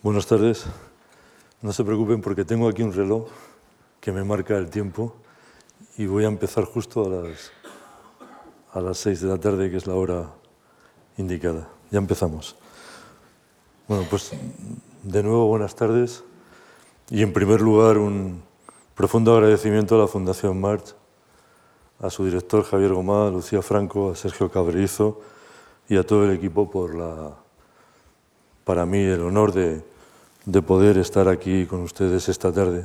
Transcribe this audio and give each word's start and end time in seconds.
Buenas 0.00 0.28
tardes. 0.28 0.64
No 1.60 1.72
se 1.72 1.82
preocupen 1.82 2.20
porque 2.20 2.44
tengo 2.44 2.68
aquí 2.68 2.84
un 2.84 2.92
reloj 2.92 3.26
que 4.00 4.12
me 4.12 4.22
marca 4.22 4.56
el 4.56 4.70
tiempo 4.70 5.16
y 5.96 6.06
voy 6.06 6.24
a 6.24 6.28
empezar 6.28 6.66
justo 6.66 7.04
a 7.04 7.08
las, 7.08 7.50
a 8.74 8.80
las 8.80 8.96
seis 8.96 9.20
de 9.22 9.28
la 9.28 9.38
tarde, 9.38 9.68
que 9.68 9.76
es 9.76 9.88
la 9.88 9.96
hora 9.96 10.30
indicada. 11.16 11.68
Ya 11.90 11.98
empezamos. 11.98 12.54
Bueno, 13.88 14.06
pues 14.08 14.30
de 15.02 15.22
nuevo 15.24 15.48
buenas 15.48 15.74
tardes 15.74 16.22
y 17.10 17.22
en 17.22 17.32
primer 17.32 17.60
lugar 17.60 17.98
un 17.98 18.40
profundo 18.94 19.34
agradecimiento 19.34 19.96
a 19.96 19.98
la 19.98 20.06
Fundación 20.06 20.60
March, 20.60 20.94
a 21.98 22.08
su 22.08 22.24
director 22.24 22.62
Javier 22.62 22.94
Gomá, 22.94 23.26
a 23.26 23.30
Lucía 23.30 23.62
Franco, 23.62 24.12
a 24.12 24.14
Sergio 24.14 24.48
Cabrerizo 24.48 25.20
y 25.88 25.96
a 25.96 26.06
todo 26.06 26.24
el 26.24 26.36
equipo 26.36 26.70
por 26.70 26.94
la, 26.94 27.34
para 28.68 28.84
mí 28.84 28.98
el 28.98 29.22
honor 29.22 29.54
de, 29.54 29.80
de 30.44 30.60
poder 30.60 30.98
estar 30.98 31.26
aquí 31.26 31.64
con 31.64 31.80
ustedes 31.80 32.28
esta 32.28 32.52
tarde 32.52 32.84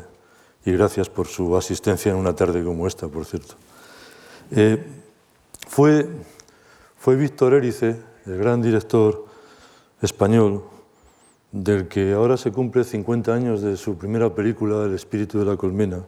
y 0.63 0.71
gracias 0.71 1.09
por 1.09 1.27
su 1.27 1.58
asistencia 1.58 2.09
en 2.13 2.17
una 2.17 2.34
tarde 2.34 2.63
como 2.63 2.88
esta, 2.88 3.09
por 3.09 3.25
cierto. 3.25 3.55
Eh, 4.52 4.81
fue, 5.67 6.08
fue 6.95 7.17
Víctor 7.17 7.55
Erice, 7.55 7.99
el 8.25 8.38
gran 8.38 8.61
director 8.61 9.25
español, 10.02 10.63
del 11.52 11.89
que 11.89 12.13
ahora 12.13 12.38
se 12.38 12.53
cumple 12.53 12.86
50 12.86 13.34
años 13.34 13.61
de 13.61 13.75
su 13.75 13.97
primera 13.97 14.34
película, 14.34 14.86
El 14.86 14.94
espíritu 14.94 15.38
de 15.38 15.44
la 15.44 15.58
colmena, 15.58 16.05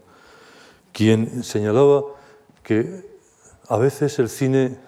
quien 0.94 1.44
señalaba 1.44 2.02
que 2.64 3.06
a 3.68 3.76
veces 3.76 4.20
el 4.20 4.30
cine 4.30 4.80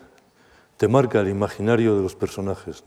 te 0.77 0.87
marca 0.87 1.19
el 1.19 1.27
imaginario 1.27 1.97
de 1.97 2.03
los 2.03 2.15
personajes. 2.15 2.85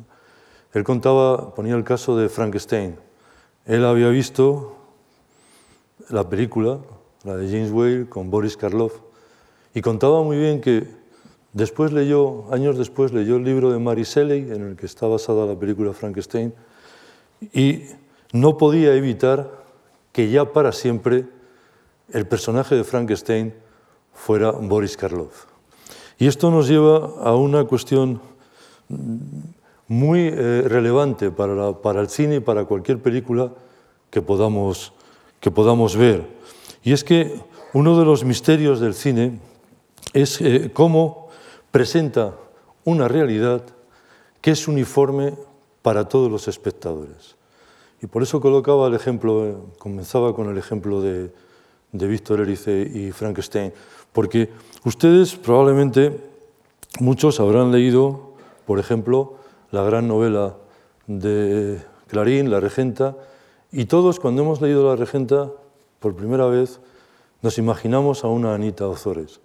Él 0.73 0.85
contaba, 0.85 1.55
ponía 1.55 1.75
el 1.75 1.85
caso 1.85 2.17
de 2.17 2.29
Frankenstein. 2.29 2.97
Él 3.67 3.85
había 3.85 4.09
visto 4.09 4.77
la 6.09 6.29
película, 6.29 6.79
la 7.25 7.37
de 7.37 7.49
James 7.49 7.71
Whale, 7.71 8.09
con 8.09 8.31
Boris 8.31 8.57
Karloff, 8.57 8.95
y 9.75 9.81
contaba 9.81 10.23
muy 10.23 10.39
bien 10.39 10.61
que 10.61 10.87
después 11.53 11.93
leyó, 11.93 12.53
años 12.53 12.79
después 12.79 13.13
leyó 13.13 13.37
el 13.37 13.45
libro 13.45 13.73
de 13.73 13.79
Mary 13.79 14.05
Shelley, 14.05 14.51
en 14.51 14.69
el 14.69 14.77
que 14.77 14.87
está 14.87 15.07
basada 15.07 15.47
la 15.47 15.59
película 15.59 15.93
Frankenstein, 15.93 16.55
y 17.53 17.85
no 18.33 18.57
podía 18.57 18.95
evitar 18.95 19.51
que 20.13 20.31
ya 20.31 20.53
para 20.53 20.73
siempre 20.73 21.27
el 22.13 22.27
personaje 22.27 22.75
de 22.75 22.85
Frankenstein 22.85 23.55
fuera 24.13 24.51
Boris 24.51 24.97
Karloff. 24.97 25.47
Y 26.19 26.27
esto 26.27 26.51
nos 26.51 26.69
lleva 26.69 27.15
a 27.23 27.35
una 27.35 27.65
cuestión 27.65 28.21
muy 29.91 30.21
eh, 30.29 30.63
relevante 30.69 31.33
para, 31.33 31.73
para, 31.73 32.01
el 32.01 32.09
cine 32.09 32.37
y 32.37 32.41
para 32.41 32.65
cualquier 32.65 33.01
película 33.03 33.51
que 34.09 34.23
podamos, 34.23 34.93
que 35.41 35.51
podamos 35.51 35.97
ver. 35.97 36.29
Y 36.85 36.93
es 36.93 37.03
que 37.03 37.41
uno 37.73 37.99
de 37.99 38.05
los 38.05 38.23
misterios 38.25 38.79
del 38.79 38.95
cine 38.95 39.41
es 40.13 40.41
eh, 40.41 40.71
cómo 40.73 41.27
presenta 41.73 42.37
una 42.85 43.09
realidad 43.09 43.65
que 44.41 44.53
es 44.53 44.69
uniforme 44.69 45.35
para 45.83 46.09
todos 46.09 46.31
los 46.31 46.47
espectadores. 46.47 47.35
Y 48.01 48.07
por 48.07 48.23
eso 48.23 48.41
colocaba 48.41 48.87
el 48.87 48.95
ejemplo, 48.95 49.45
eh, 49.45 49.57
comenzaba 49.81 50.37
con 50.37 50.49
el 50.51 50.57
ejemplo 50.57 51.01
de, 51.01 51.33
de 51.91 52.07
Víctor 52.07 52.39
Erice 52.43 52.89
y 52.95 53.11
Frankenstein, 53.11 53.73
porque 54.13 54.51
ustedes 54.85 55.35
probablemente, 55.35 56.17
muchos 57.01 57.41
habrán 57.41 57.73
leído, 57.73 58.35
por 58.67 58.79
ejemplo, 58.79 59.40
la 59.71 59.83
gran 59.83 60.09
novela 60.09 60.57
de 61.07 61.79
Clarín, 62.09 62.51
La 62.51 62.61
Regenta, 62.61 63.17
y 63.73 63.85
todos 63.85 64.19
cuando 64.19 64.43
hemos 64.43 64.61
leído 64.61 64.89
La 64.89 64.97
Regenta 64.97 65.51
por 66.01 66.17
primera 66.17 66.47
vez 66.47 66.81
nos 67.43 67.59
imaginamos 67.59 68.25
a 68.25 68.29
una 68.29 68.55
Anita 68.55 68.87
Ozores. 68.87 69.41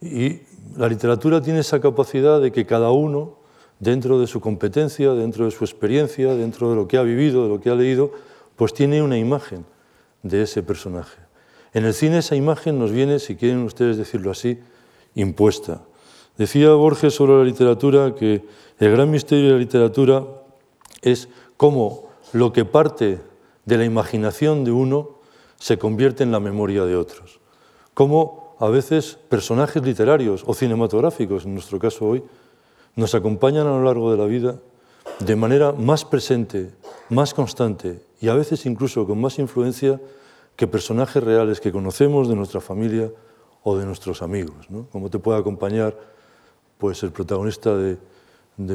Y 0.00 0.40
la 0.76 0.88
literatura 0.88 1.40
tiene 1.40 1.60
esa 1.60 1.80
capacidad 1.80 2.40
de 2.40 2.52
que 2.52 2.66
cada 2.66 2.90
uno, 2.90 3.36
dentro 3.78 4.18
de 4.18 4.26
su 4.26 4.40
competencia, 4.40 5.12
dentro 5.12 5.44
de 5.44 5.50
su 5.50 5.64
experiencia, 5.64 6.34
dentro 6.34 6.70
de 6.70 6.76
lo 6.76 6.88
que 6.88 6.98
ha 6.98 7.02
vivido, 7.02 7.44
de 7.44 7.48
lo 7.48 7.60
que 7.60 7.70
ha 7.70 7.74
leído, 7.74 8.12
pues 8.56 8.74
tiene 8.74 9.02
una 9.02 9.18
imagen 9.18 9.64
de 10.22 10.42
ese 10.42 10.62
personaje. 10.62 11.18
En 11.74 11.84
el 11.84 11.94
cine 11.94 12.18
esa 12.18 12.34
imagen 12.34 12.78
nos 12.78 12.90
viene, 12.90 13.18
si 13.18 13.36
quieren 13.36 13.62
ustedes 13.62 13.96
decirlo 13.96 14.30
así, 14.30 14.58
impuesta. 15.14 15.82
Decía 16.38 16.70
Borges 16.70 17.14
sobre 17.14 17.36
la 17.36 17.42
literatura 17.42 18.14
que 18.14 18.44
el 18.78 18.92
gran 18.92 19.10
misterio 19.10 19.46
de 19.46 19.52
la 19.54 19.58
literatura 19.58 20.24
es 21.02 21.28
cómo 21.56 22.10
lo 22.32 22.52
que 22.52 22.64
parte 22.64 23.18
de 23.64 23.76
la 23.76 23.84
imaginación 23.84 24.62
de 24.62 24.70
uno 24.70 25.18
se 25.58 25.78
convierte 25.78 26.22
en 26.22 26.30
la 26.30 26.38
memoria 26.38 26.84
de 26.84 26.94
otros. 26.94 27.40
Cómo 27.92 28.56
a 28.60 28.68
veces 28.68 29.18
personajes 29.28 29.82
literarios 29.82 30.44
o 30.46 30.54
cinematográficos, 30.54 31.44
en 31.44 31.54
nuestro 31.54 31.80
caso 31.80 32.06
hoy, 32.06 32.22
nos 32.94 33.16
acompañan 33.16 33.66
a 33.66 33.70
lo 33.70 33.82
largo 33.82 34.12
de 34.12 34.18
la 34.18 34.26
vida 34.26 34.60
de 35.18 35.34
manera 35.34 35.72
más 35.72 36.04
presente, 36.04 36.70
más 37.08 37.34
constante 37.34 38.00
y 38.20 38.28
a 38.28 38.34
veces 38.34 38.64
incluso 38.64 39.08
con 39.08 39.20
más 39.20 39.40
influencia 39.40 40.00
que 40.54 40.68
personajes 40.68 41.22
reales 41.22 41.60
que 41.60 41.72
conocemos 41.72 42.28
de 42.28 42.36
nuestra 42.36 42.60
familia 42.60 43.10
o 43.64 43.76
de 43.76 43.86
nuestros 43.86 44.22
amigos. 44.22 44.70
¿no? 44.70 44.86
Como 44.92 45.10
te 45.10 45.18
puede 45.18 45.40
acompañar 45.40 45.96
pues, 46.78 47.02
el 47.02 47.10
protagonista 47.10 47.76
de 47.76 47.98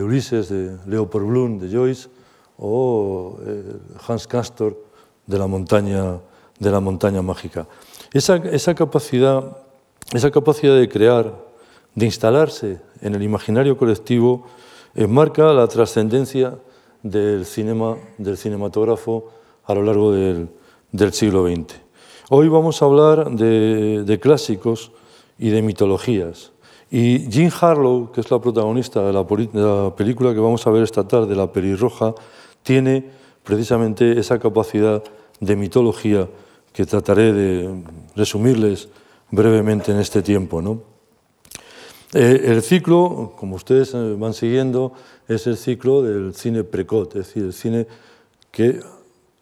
Ulises, 0.04 0.50
de 0.50 0.78
Leopold 0.86 1.28
Bloom, 1.28 1.60
de 1.60 1.76
Joyce, 1.76 2.10
o 2.58 3.38
eh, 3.46 3.64
Hans 4.08 4.28
Castor 4.28 4.78
de 5.26 5.38
la 5.38 5.48
montaña, 5.48 6.20
de 6.60 6.72
la 6.72 6.80
montaña 6.80 7.22
mágica. 7.22 7.68
Esa, 8.14 8.38
esa, 8.38 8.76
capacidad, 8.76 9.58
esa 10.14 10.32
capacidad 10.32 10.78
de 10.78 10.88
crear, 10.88 11.34
de 11.96 12.06
instalarse 12.06 12.80
en 13.02 13.16
el 13.16 13.24
imaginario 13.24 13.78
colectivo, 13.78 14.46
marca 14.96 15.52
la 15.54 15.68
trascendencia 15.68 16.56
del, 17.02 17.46
cinema, 17.46 17.98
del 18.18 18.38
cinematógrafo 18.38 19.30
a 19.66 19.74
lo 19.74 19.84
largo 19.84 20.14
del, 20.14 20.50
del, 20.92 21.14
siglo 21.14 21.46
XX. 21.46 21.76
Hoy 22.30 22.48
vamos 22.48 22.82
a 22.82 22.86
hablar 22.86 23.32
de, 23.32 24.04
de 24.04 24.20
clásicos 24.20 24.92
y 25.38 25.50
de 25.50 25.62
mitologías. 25.62 26.53
Y 26.96 27.28
Jean 27.28 27.52
Harlow, 27.60 28.12
que 28.12 28.22
es 28.22 28.30
la 28.30 28.40
protagonista 28.40 29.02
de 29.02 29.12
la, 29.12 29.26
película 29.26 30.32
que 30.32 30.40
vamos 30.40 30.68
a 30.68 30.70
ver 30.70 30.84
esta 30.84 31.08
tarde, 31.08 31.36
La 31.36 31.52
Perirroja, 31.52 32.14
tiene 32.62 33.04
precisamente 33.44 34.20
esa 34.20 34.38
capacidad 34.38 35.04
de 35.40 35.56
mitología 35.56 36.30
que 36.72 36.86
trataré 36.86 37.34
de 37.34 37.84
resumirles 38.16 38.90
brevemente 39.32 39.92
en 39.92 39.98
este 39.98 40.22
tiempo. 40.22 40.62
Eh, 42.14 42.42
el 42.46 42.62
ciclo, 42.62 43.34
como 43.40 43.56
ustedes 43.56 43.96
eh, 43.96 44.16
van 44.16 44.36
siguiendo, 44.36 44.94
es 45.28 45.48
el 45.48 45.58
ciclo 45.58 46.04
del 46.04 46.36
cine 46.36 46.64
precoz, 46.64 47.08
es 47.16 47.26
decir, 47.26 47.44
el 47.46 47.54
cine 47.54 47.88
que 48.52 48.82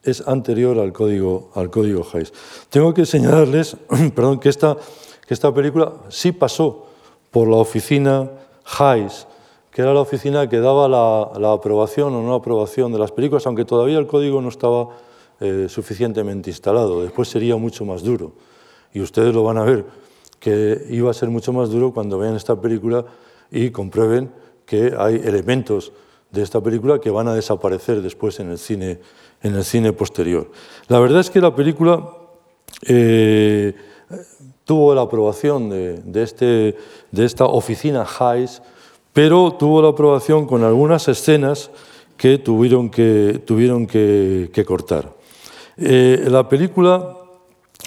es 0.04 0.26
anterior 0.26 0.80
al 0.80 0.94
código, 0.94 1.52
al 1.56 1.70
código 1.70 2.08
Hayes. 2.14 2.32
Tengo 2.70 2.94
que 2.94 3.06
señalarles 3.06 3.76
perdón, 4.16 4.40
que, 4.40 4.48
esta, 4.48 4.78
que 5.28 5.34
esta 5.34 5.54
película 5.54 5.92
sí 6.08 6.32
pasó 6.32 6.88
por 7.32 7.48
la 7.48 7.56
oficina 7.56 8.30
Hayes, 8.78 9.26
que 9.72 9.82
era 9.82 9.94
la 9.94 10.02
oficina 10.02 10.50
que 10.50 10.60
daba 10.60 10.88
la, 10.88 11.54
aprobación 11.54 12.14
o 12.14 12.22
no 12.22 12.36
aprobación 12.36 12.92
de 12.92 13.00
las 13.00 13.12
películas, 13.12 13.48
aunque 13.48 13.66
todavía 13.66 13.98
el 13.98 14.06
código 14.06 14.42
no 14.42 14.50
estaba 14.50 14.90
eh, 15.40 15.68
suficientemente 15.70 16.50
instalado. 16.50 17.02
Después 17.02 17.30
sería 17.30 17.56
mucho 17.56 17.86
más 17.86 18.04
duro. 18.04 18.34
Y 18.94 19.00
ustedes 19.00 19.34
lo 19.34 19.44
van 19.44 19.58
a 19.58 19.64
ver, 19.64 19.86
que 20.40 20.86
iba 20.90 21.10
a 21.10 21.14
ser 21.14 21.30
mucho 21.30 21.54
más 21.54 21.70
duro 21.70 21.94
cuando 21.94 22.20
vean 22.20 22.36
esta 22.36 22.60
película 22.60 23.06
y 23.50 23.72
comprueben 23.72 24.32
que 24.66 24.94
hay 24.98 25.16
elementos 25.16 25.94
de 26.32 26.42
esta 26.42 26.62
película 26.62 27.00
que 27.00 27.10
van 27.10 27.28
a 27.28 27.34
desaparecer 27.34 28.02
después 28.02 28.40
en 28.40 28.52
el 28.52 28.58
cine, 28.58 29.00
en 29.42 29.56
el 29.56 29.64
cine 29.64 29.94
posterior. 29.94 30.52
La 30.88 31.00
verdad 31.00 31.22
es 31.22 31.30
que 31.30 31.40
la 31.42 31.56
película 31.56 32.10
eh, 32.88 33.74
tuvo 34.72 34.96
la 34.96 35.02
aprobación 35.02 35.70
de, 35.70 36.24
este, 36.24 36.78
de 37.12 37.26
esta 37.26 37.44
oficina 37.44 38.08
Hayes, 38.18 38.62
pero 39.12 39.52
tuvo 39.60 39.82
la 39.82 39.90
aprobación 39.90 40.48
con 40.48 40.64
algunas 40.64 41.10
escenas 41.10 41.70
que 42.16 42.38
tuvieron 42.38 42.90
que, 42.90 43.42
tuvieron 43.46 43.86
que, 43.86 44.64
cortar. 44.66 45.12
Eh, 45.76 46.26
la 46.30 46.48
película 46.48 47.18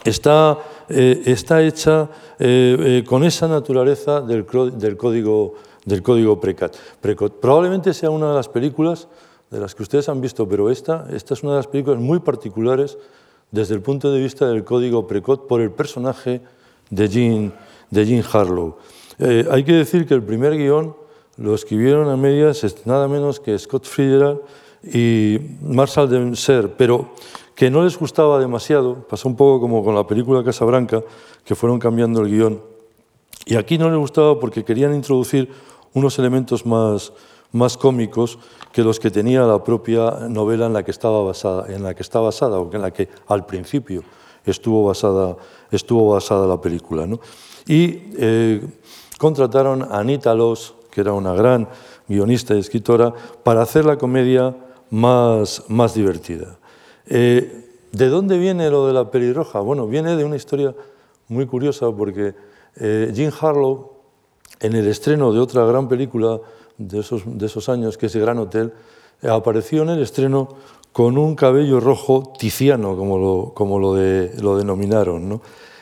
está, 0.05 0.59
eh, 0.91 1.23
está 1.25 1.63
hecha 1.63 2.11
eh, 2.39 3.03
con 3.07 3.25
esa 3.25 3.49
naturaleza 3.49 4.21
del, 4.21 4.45
del, 4.75 4.99
código, 4.99 5.55
del 5.87 6.03
código 6.03 6.39
Precat. 6.39 6.77
Probablemente 7.41 7.95
sea 7.95 8.11
una 8.11 8.29
de 8.29 8.35
las 8.35 8.51
películas 8.51 9.09
de 9.51 9.59
las 9.59 9.75
que 9.75 9.85
ustedes 9.85 10.11
han 10.11 10.21
visto, 10.21 10.47
pero 10.47 10.69
esta, 10.69 11.07
esta 11.11 11.33
es 11.33 11.43
una 11.43 11.53
de 11.53 11.59
las 11.61 11.67
películas 11.67 11.99
muy 11.99 12.19
particulares 12.19 12.99
desde 13.51 13.75
el 13.75 13.81
punto 13.81 14.13
de 14.13 14.21
vista 14.21 14.47
del 14.49 14.65
código 14.65 15.07
Precot 15.07 15.47
por 15.47 15.63
el 15.63 15.71
personaje 15.71 16.43
de 16.91 17.09
Jean, 17.09 17.53
de 17.91 18.25
Harlow. 18.33 18.77
Eh, 19.19 19.47
hay 19.51 19.65
que 19.65 19.73
decir 19.73 20.07
que 20.07 20.15
el 20.15 20.23
primer 20.23 20.57
guion 20.57 20.97
lo 21.37 21.55
escribieron 21.55 22.09
a 22.09 22.17
medias 22.17 22.65
nada 22.85 23.09
menos 23.09 23.41
que 23.41 23.59
Scott 23.59 23.87
Fitzgerald 23.87 24.41
y 24.83 25.39
Marshall 25.63 26.09
deben 26.09 26.37
ser, 26.37 26.75
pero 26.77 27.11
que 27.55 27.71
no 27.71 27.85
les 27.85 27.99
gustaba 27.99 28.39
demasiado, 28.39 29.07
pasó 29.09 29.29
un 29.29 29.37
poco 29.37 29.61
como 29.61 29.85
con 29.85 29.95
la 29.95 30.07
película 30.07 30.45
Casabranca, 30.45 31.03
que 31.45 31.55
fueron 31.55 31.79
cambiando 31.79 32.21
el 32.21 32.29
guion, 32.29 32.61
y 33.47 33.57
aquí 33.57 33.79
no 33.79 33.89
les 33.89 33.99
gustaba 33.99 34.39
porque 34.41 34.65
querían 34.65 34.95
introducir 34.95 35.51
unos 35.93 36.19
elementos 36.19 36.67
más, 36.67 37.13
más 37.53 37.77
cómicos 37.77 38.39
que 38.73 38.83
los 38.83 38.99
que 38.99 39.11
tenía 39.11 39.43
la 39.43 39.63
propia 39.63 40.29
novela 40.29 40.67
en 40.67 40.73
la 40.73 40.83
que 40.83 40.91
estaba 40.91 41.23
basada, 41.23 41.73
en 41.73 41.83
la 41.83 41.95
que 41.95 42.03
está 42.03 42.21
basada 42.21 42.59
o 42.59 42.73
en 42.73 42.83
la 42.83 42.93
que 42.93 43.09
al 43.29 43.47
principio 43.47 44.03
estuvo 44.45 44.85
basada, 44.85 45.37
estuvo 45.71 46.11
basada 46.11 46.47
la 46.47 46.61
película. 46.61 47.07
¿no? 47.07 47.21
Y 47.67 48.11
eh, 48.17 48.61
contrataron 49.19 49.83
a 49.83 49.99
Anita 49.99 50.35
Loss, 50.35 50.75
que 50.91 51.01
era 51.01 51.13
una 51.13 51.35
gran 51.35 51.69
guionista 52.09 52.55
y 52.55 52.61
escritora, 52.61 53.13
para 53.43 53.63
hacer 53.63 53.85
la 53.85 53.97
comedia 53.97 54.55
más, 54.91 55.65
más 55.69 55.95
divertida. 55.95 56.59
Eh, 57.07 57.61
¿De 57.93 58.09
dónde 58.09 58.39
viene 58.39 58.71
lo 58.71 58.87
de 58.87 58.93
la 58.93 59.11
pelirroja? 59.11 59.61
Bueno, 59.61 59.87
viene 59.87 60.17
de 60.17 60.25
una 60.25 60.37
historia 60.37 60.75
muy 61.29 61.47
curiosa 61.47 61.91
porque 61.93 62.35
eh, 62.77 63.13
Jim 63.15 63.31
Harlow, 63.41 63.93
en 64.61 64.75
el 64.75 64.87
estreno 64.89 65.33
de 65.33 65.41
otra 65.41 65.65
gran 65.65 65.89
película 65.89 66.41
de 66.77 67.01
esos, 67.01 67.23
de 67.25 67.47
esos 67.47 67.69
años, 67.69 67.97
que 67.97 68.07
es 68.07 68.15
El 68.15 68.23
Gran 68.23 68.39
Hotel, 68.39 68.73
apareció 69.23 69.83
en 69.83 69.91
el 69.91 70.03
estreno 70.03 70.49
con 70.95 71.19
un 71.19 71.35
cabello 71.35 71.81
rojo 71.81 72.33
tiziano, 72.39 72.97
como 72.97 73.19
lo, 73.19 73.53
como 73.53 73.81
lo, 73.81 73.95
de, 73.95 74.31
lo 74.41 74.57
denominaron. 74.57 75.29
¿no? 75.29 75.41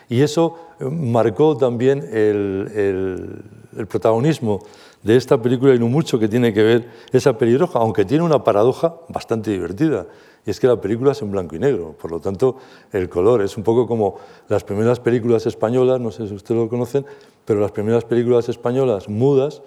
Y 0.09 0.23
eso 0.23 0.57
marcó 0.81 1.55
también 1.55 1.99
el, 1.99 2.73
el, 2.75 3.43
el, 3.77 3.87
protagonismo 3.87 4.61
de 5.03 5.19
esta 5.19 5.37
película 5.37 5.75
y 5.75 5.79
no 5.79 5.89
mucho 5.89 6.19
que 6.19 6.29
tiene 6.29 6.55
que 6.55 6.63
ver 6.63 6.89
esa 7.13 7.37
pelirroja, 7.37 7.79
aunque 7.79 8.07
tiene 8.07 8.25
una 8.25 8.43
paradoja 8.43 8.95
bastante 9.11 9.51
divertida. 9.51 10.07
Y 10.47 10.51
es 10.51 10.59
que 10.59 10.67
la 10.67 10.81
película 10.81 11.13
es 11.13 11.21
en 11.21 11.31
blanco 11.31 11.57
y 11.57 11.59
negro, 11.59 11.95
por 12.01 12.11
lo 12.11 12.19
tanto 12.19 12.57
el 12.91 13.11
color 13.11 13.43
es 13.43 13.59
un 13.59 13.65
poco 13.65 13.87
como 13.87 14.17
las 14.49 14.65
primeras 14.65 14.99
películas 14.99 15.45
españolas, 15.45 16.01
no 16.01 16.11
sé 16.11 16.27
si 16.27 16.33
ustedes 16.33 16.59
lo 16.59 16.71
conocen, 16.71 17.05
pero 17.45 17.61
las 17.61 17.73
primeras 17.73 18.07
películas 18.07 18.49
españolas 18.49 19.11
mudas 19.11 19.61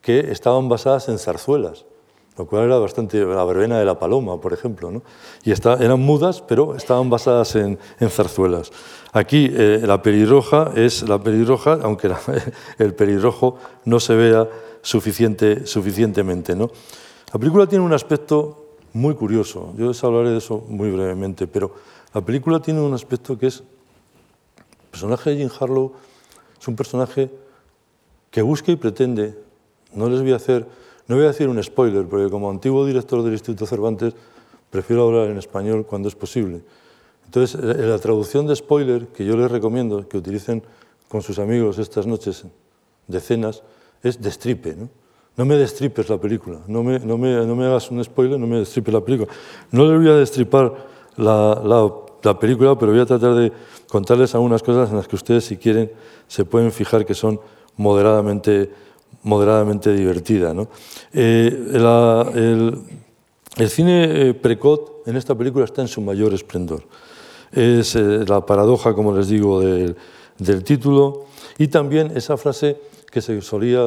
que 0.00 0.32
estaban 0.32 0.70
basadas 0.70 1.10
en 1.10 1.18
zarzuelas, 1.18 1.84
lo 2.36 2.46
cual 2.46 2.64
era 2.64 2.78
bastante 2.78 3.24
la 3.24 3.44
verbena 3.44 3.78
de 3.78 3.84
la 3.84 3.98
paloma, 3.98 4.40
por 4.40 4.52
ejemplo, 4.52 4.90
¿no? 4.90 5.02
y 5.42 5.52
está, 5.52 5.74
eran 5.74 6.00
mudas, 6.00 6.42
pero 6.42 6.74
estaban 6.74 7.08
basadas 7.08 7.56
en, 7.56 7.78
en 7.98 8.10
zarzuelas. 8.10 8.70
Aquí 9.12 9.50
eh, 9.50 9.80
la 9.84 10.02
pelirroja 10.02 10.72
es 10.74 11.08
la 11.08 11.18
pelirroja, 11.18 11.78
aunque 11.82 12.08
la, 12.08 12.20
el 12.78 12.94
pelirrojo 12.94 13.56
no 13.84 14.00
se 14.00 14.14
vea 14.14 14.48
suficiente, 14.82 15.66
suficientemente. 15.66 16.54
¿no? 16.54 16.70
La 17.32 17.40
película 17.40 17.66
tiene 17.66 17.84
un 17.84 17.92
aspecto 17.92 18.66
muy 18.92 19.14
curioso. 19.14 19.72
Yo 19.76 19.88
les 19.88 20.04
hablaré 20.04 20.30
de 20.30 20.38
eso 20.38 20.64
muy 20.68 20.90
brevemente, 20.90 21.46
pero 21.46 21.74
la 22.12 22.20
película 22.20 22.60
tiene 22.60 22.80
un 22.80 22.94
aspecto 22.94 23.38
que 23.38 23.48
es... 23.48 23.62
El 24.58 24.90
personaje 24.90 25.30
de 25.30 25.36
Jim 25.36 25.50
Harlow 25.60 25.92
es 26.58 26.68
un 26.68 26.76
personaje 26.76 27.30
que 28.30 28.40
busca 28.40 28.72
y 28.72 28.76
pretende. 28.76 29.38
No 29.94 30.08
les 30.08 30.20
voy 30.20 30.32
a 30.32 30.36
hacer... 30.36 30.66
No 31.08 31.16
voy 31.16 31.24
a 31.24 31.28
decir 31.28 31.48
un 31.48 31.62
spoiler, 31.62 32.06
porque 32.06 32.30
como 32.30 32.50
antiguo 32.50 32.84
director 32.84 33.22
del 33.22 33.32
Instituto 33.32 33.66
Cervantes 33.66 34.14
prefiero 34.70 35.06
hablar 35.06 35.28
en 35.30 35.38
español 35.38 35.86
cuando 35.86 36.08
es 36.08 36.14
posible. 36.14 36.62
Entonces, 37.24 37.60
la 37.62 37.98
traducción 37.98 38.46
de 38.46 38.56
spoiler 38.56 39.08
que 39.08 39.24
yo 39.24 39.36
les 39.36 39.50
recomiendo 39.50 40.08
que 40.08 40.18
utilicen 40.18 40.62
con 41.08 41.22
sus 41.22 41.38
amigos 41.38 41.78
estas 41.78 42.06
noches 42.06 42.44
de 43.06 43.20
cenas 43.20 43.62
es 44.02 44.20
destripe. 44.20 44.74
¿no? 44.74 44.88
no 45.36 45.44
me 45.44 45.56
destripes 45.56 46.08
la 46.08 46.18
película, 46.18 46.60
no 46.66 46.82
me, 46.82 46.98
no 46.98 47.18
me, 47.18 47.44
no 47.44 47.54
me 47.54 47.66
hagas 47.66 47.90
un 47.90 48.02
spoiler, 48.02 48.40
no 48.40 48.46
me 48.46 48.58
destripes 48.58 48.92
la 48.92 49.02
película. 49.02 49.30
No 49.70 49.86
les 49.86 49.98
voy 49.98 50.08
a 50.08 50.16
destripar 50.16 50.74
la, 51.16 51.62
la, 52.22 52.38
película, 52.38 52.76
pero 52.76 52.92
voy 52.92 53.00
a 53.00 53.06
tratar 53.06 53.34
de 53.34 53.52
contarles 53.88 54.34
algunas 54.34 54.62
cosas 54.62 54.90
en 54.90 54.96
las 54.96 55.06
que 55.06 55.14
ustedes, 55.14 55.44
si 55.44 55.56
quieren, 55.58 55.92
se 56.26 56.44
pueden 56.44 56.72
fijar 56.72 57.04
que 57.04 57.14
son 57.14 57.38
moderadamente, 57.76 58.72
moderadamente 59.22 59.92
divertidas. 59.92 60.54
¿no? 60.54 60.68
Eh, 61.12 61.70
el, 62.34 62.78
el, 63.56 63.70
cine 63.70 64.28
eh, 64.28 64.34
precot 64.34 65.02
en 65.06 65.16
esta 65.16 65.34
película 65.34 65.64
está 65.64 65.82
en 65.82 65.88
su 65.88 66.00
mayor 66.00 66.34
esplendor. 66.34 66.84
Es 67.52 67.96
eh, 67.96 68.24
la 68.26 68.44
paradoja, 68.44 68.94
como 68.94 69.16
les 69.16 69.28
digo, 69.28 69.60
del, 69.60 69.96
título 70.64 71.24
y 71.58 71.68
también 71.68 72.12
esa 72.14 72.36
frase 72.36 72.76
que 73.10 73.22
se 73.22 73.40
solía 73.40 73.80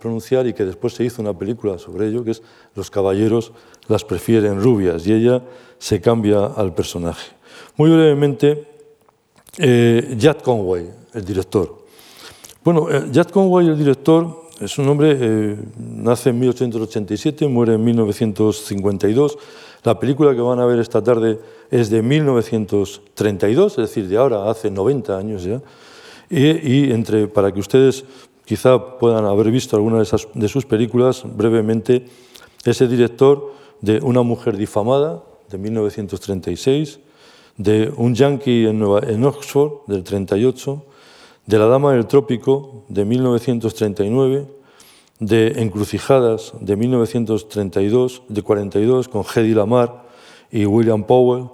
pronunciar 0.00 0.46
y 0.46 0.52
que 0.52 0.64
después 0.64 0.94
se 0.94 1.04
hizo 1.04 1.22
una 1.22 1.36
película 1.36 1.78
sobre 1.78 2.08
ello, 2.08 2.24
que 2.24 2.32
es 2.32 2.42
Los 2.74 2.90
caballeros 2.90 3.52
las 3.86 4.04
prefieren 4.04 4.60
rubias, 4.60 5.06
y 5.06 5.12
ella 5.12 5.42
se 5.78 6.00
cambia 6.00 6.46
al 6.46 6.74
personaje. 6.74 7.32
Muy 7.76 7.90
brevemente, 7.90 8.66
Jack 10.16 10.42
Conway, 10.42 10.90
el 11.14 11.24
director. 11.24 11.84
Bueno, 12.64 12.88
Jack 13.12 13.30
Conway, 13.30 13.68
el 13.68 13.78
director, 13.78 14.41
es 14.60 14.78
un 14.78 14.88
hombre, 14.88 15.16
eh, 15.20 15.56
nace 15.76 16.30
en 16.30 16.38
1887, 16.38 17.48
muere 17.48 17.74
en 17.74 17.84
1952. 17.84 19.38
La 19.84 19.98
película 19.98 20.34
que 20.34 20.40
van 20.40 20.60
a 20.60 20.66
ver 20.66 20.78
esta 20.78 21.02
tarde 21.02 21.40
es 21.70 21.90
de 21.90 22.02
1932, 22.02 23.72
es 23.72 23.76
decir, 23.76 24.08
de 24.08 24.16
ahora 24.16 24.50
hace 24.50 24.70
90 24.70 25.18
años 25.18 25.42
ya. 25.42 25.60
Y, 26.30 26.90
entre, 26.92 27.28
para 27.28 27.52
que 27.52 27.60
ustedes 27.60 28.04
quizá 28.44 28.98
puedan 28.98 29.24
haber 29.24 29.50
visto 29.50 29.76
alguna 29.76 30.02
de, 30.02 30.48
sus 30.48 30.64
películas 30.64 31.24
brevemente, 31.24 32.06
ese 32.64 32.86
director 32.86 33.52
de 33.80 34.00
Una 34.00 34.22
mujer 34.22 34.56
difamada, 34.56 35.22
de 35.50 35.58
1936, 35.58 37.00
de 37.56 37.92
Un 37.96 38.14
yankee 38.14 38.66
en, 38.66 38.82
en 38.82 39.24
Oxford, 39.24 39.86
del 39.88 40.04
38, 40.04 40.84
de 41.46 41.58
La 41.58 41.66
dama 41.66 41.92
del 41.92 42.06
trópico, 42.06 42.84
de 42.88 43.04
1939, 43.04 44.46
de 45.20 45.62
Encrucijadas, 45.62 46.52
de 46.60 46.76
1932, 46.76 48.22
de 48.28 48.42
42, 48.42 49.08
con 49.08 49.24
Hedy 49.24 49.54
Lamar 49.54 50.06
y 50.50 50.66
William 50.66 51.04
Powell, 51.04 51.48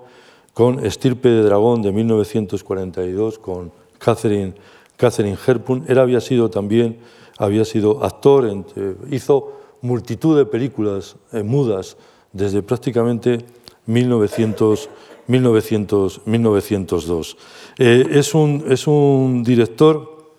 con 0.54 0.84
Estirpe 0.84 1.28
de 1.28 1.42
dragón, 1.42 1.82
de 1.82 1.92
1942, 1.92 3.38
con 3.38 3.72
Catherine 3.98 4.54
Catherine 4.96 5.38
Hepburn. 5.46 5.84
Él 5.88 5.98
había 5.98 6.20
sido 6.20 6.50
también 6.50 6.98
había 7.38 7.64
sido 7.64 8.04
actor, 8.04 8.64
hizo 9.10 9.52
multitud 9.80 10.36
de 10.36 10.44
películas 10.44 11.16
eh, 11.32 11.44
mudas 11.44 11.96
desde 12.32 12.62
prácticamente 12.62 13.38
1900, 13.86 14.90
1900, 15.28 16.22
1902. 16.26 17.36
Eh, 17.78 18.06
es, 18.10 18.34
un, 18.34 18.64
es, 18.68 18.86
un, 18.86 19.44
director 19.44 20.32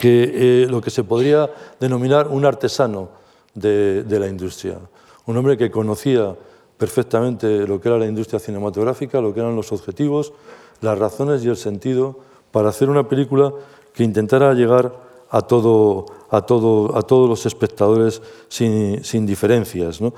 que 0.00 0.62
eh, 0.62 0.66
lo 0.68 0.80
que 0.80 0.90
se 0.90 1.04
podría 1.04 1.50
denominar 1.78 2.28
un 2.28 2.46
artesano 2.46 3.10
de, 3.54 4.04
de, 4.04 4.18
la 4.18 4.26
industria, 4.26 4.78
un 5.26 5.36
hombre 5.36 5.58
que 5.58 5.70
conocía 5.70 6.34
perfectamente 6.78 7.66
lo 7.66 7.80
que 7.80 7.88
era 7.88 7.98
la 7.98 8.06
industria 8.06 8.40
cinematográfica, 8.40 9.20
lo 9.20 9.34
que 9.34 9.40
eran 9.40 9.54
los 9.54 9.70
objetivos, 9.70 10.32
las 10.80 10.98
razones 10.98 11.44
y 11.44 11.48
el 11.48 11.56
sentido 11.56 12.20
para 12.52 12.70
hacer 12.70 12.88
una 12.88 13.06
película 13.08 13.52
que 13.92 14.04
intentara 14.04 14.54
llegar 14.54 14.92
a, 15.30 15.42
todo, 15.42 16.06
a, 16.30 16.42
todo, 16.42 16.96
a 16.96 17.02
todos 17.02 17.28
los 17.28 17.44
espectadores 17.46 18.22
sin, 18.48 19.04
sin 19.04 19.26
diferencias. 19.26 20.00
¿no? 20.00 20.14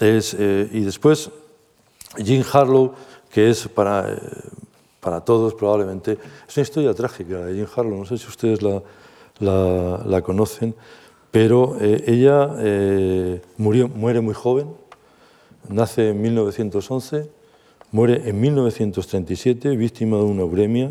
Es, 0.00 0.34
eh, 0.38 0.68
y 0.72 0.80
después 0.80 1.30
Jim 2.16 2.42
Harlow, 2.50 2.92
que 3.30 3.50
es 3.50 3.68
para, 3.68 4.12
eh, 4.12 4.16
para 5.04 5.20
todos 5.20 5.52
probablemente, 5.54 6.18
es 6.48 6.56
una 6.56 6.62
historia 6.62 6.94
trágica 6.94 7.44
de 7.44 7.54
Jim 7.54 7.66
Harlow, 7.76 7.98
no 7.98 8.06
sé 8.06 8.16
si 8.16 8.26
ustedes 8.26 8.62
la, 8.62 8.82
la, 9.38 10.02
la 10.06 10.22
conocen, 10.22 10.74
pero 11.30 11.76
eh, 11.78 12.02
ella 12.06 12.56
eh, 12.58 13.42
murió, 13.58 13.88
muere 13.88 14.22
muy 14.22 14.32
joven, 14.32 14.68
nace 15.68 16.08
en 16.08 16.22
1911, 16.22 17.28
muere 17.92 18.28
en 18.28 18.40
1937, 18.40 19.76
víctima 19.76 20.16
de 20.16 20.24
una 20.24 20.44
uremia, 20.44 20.90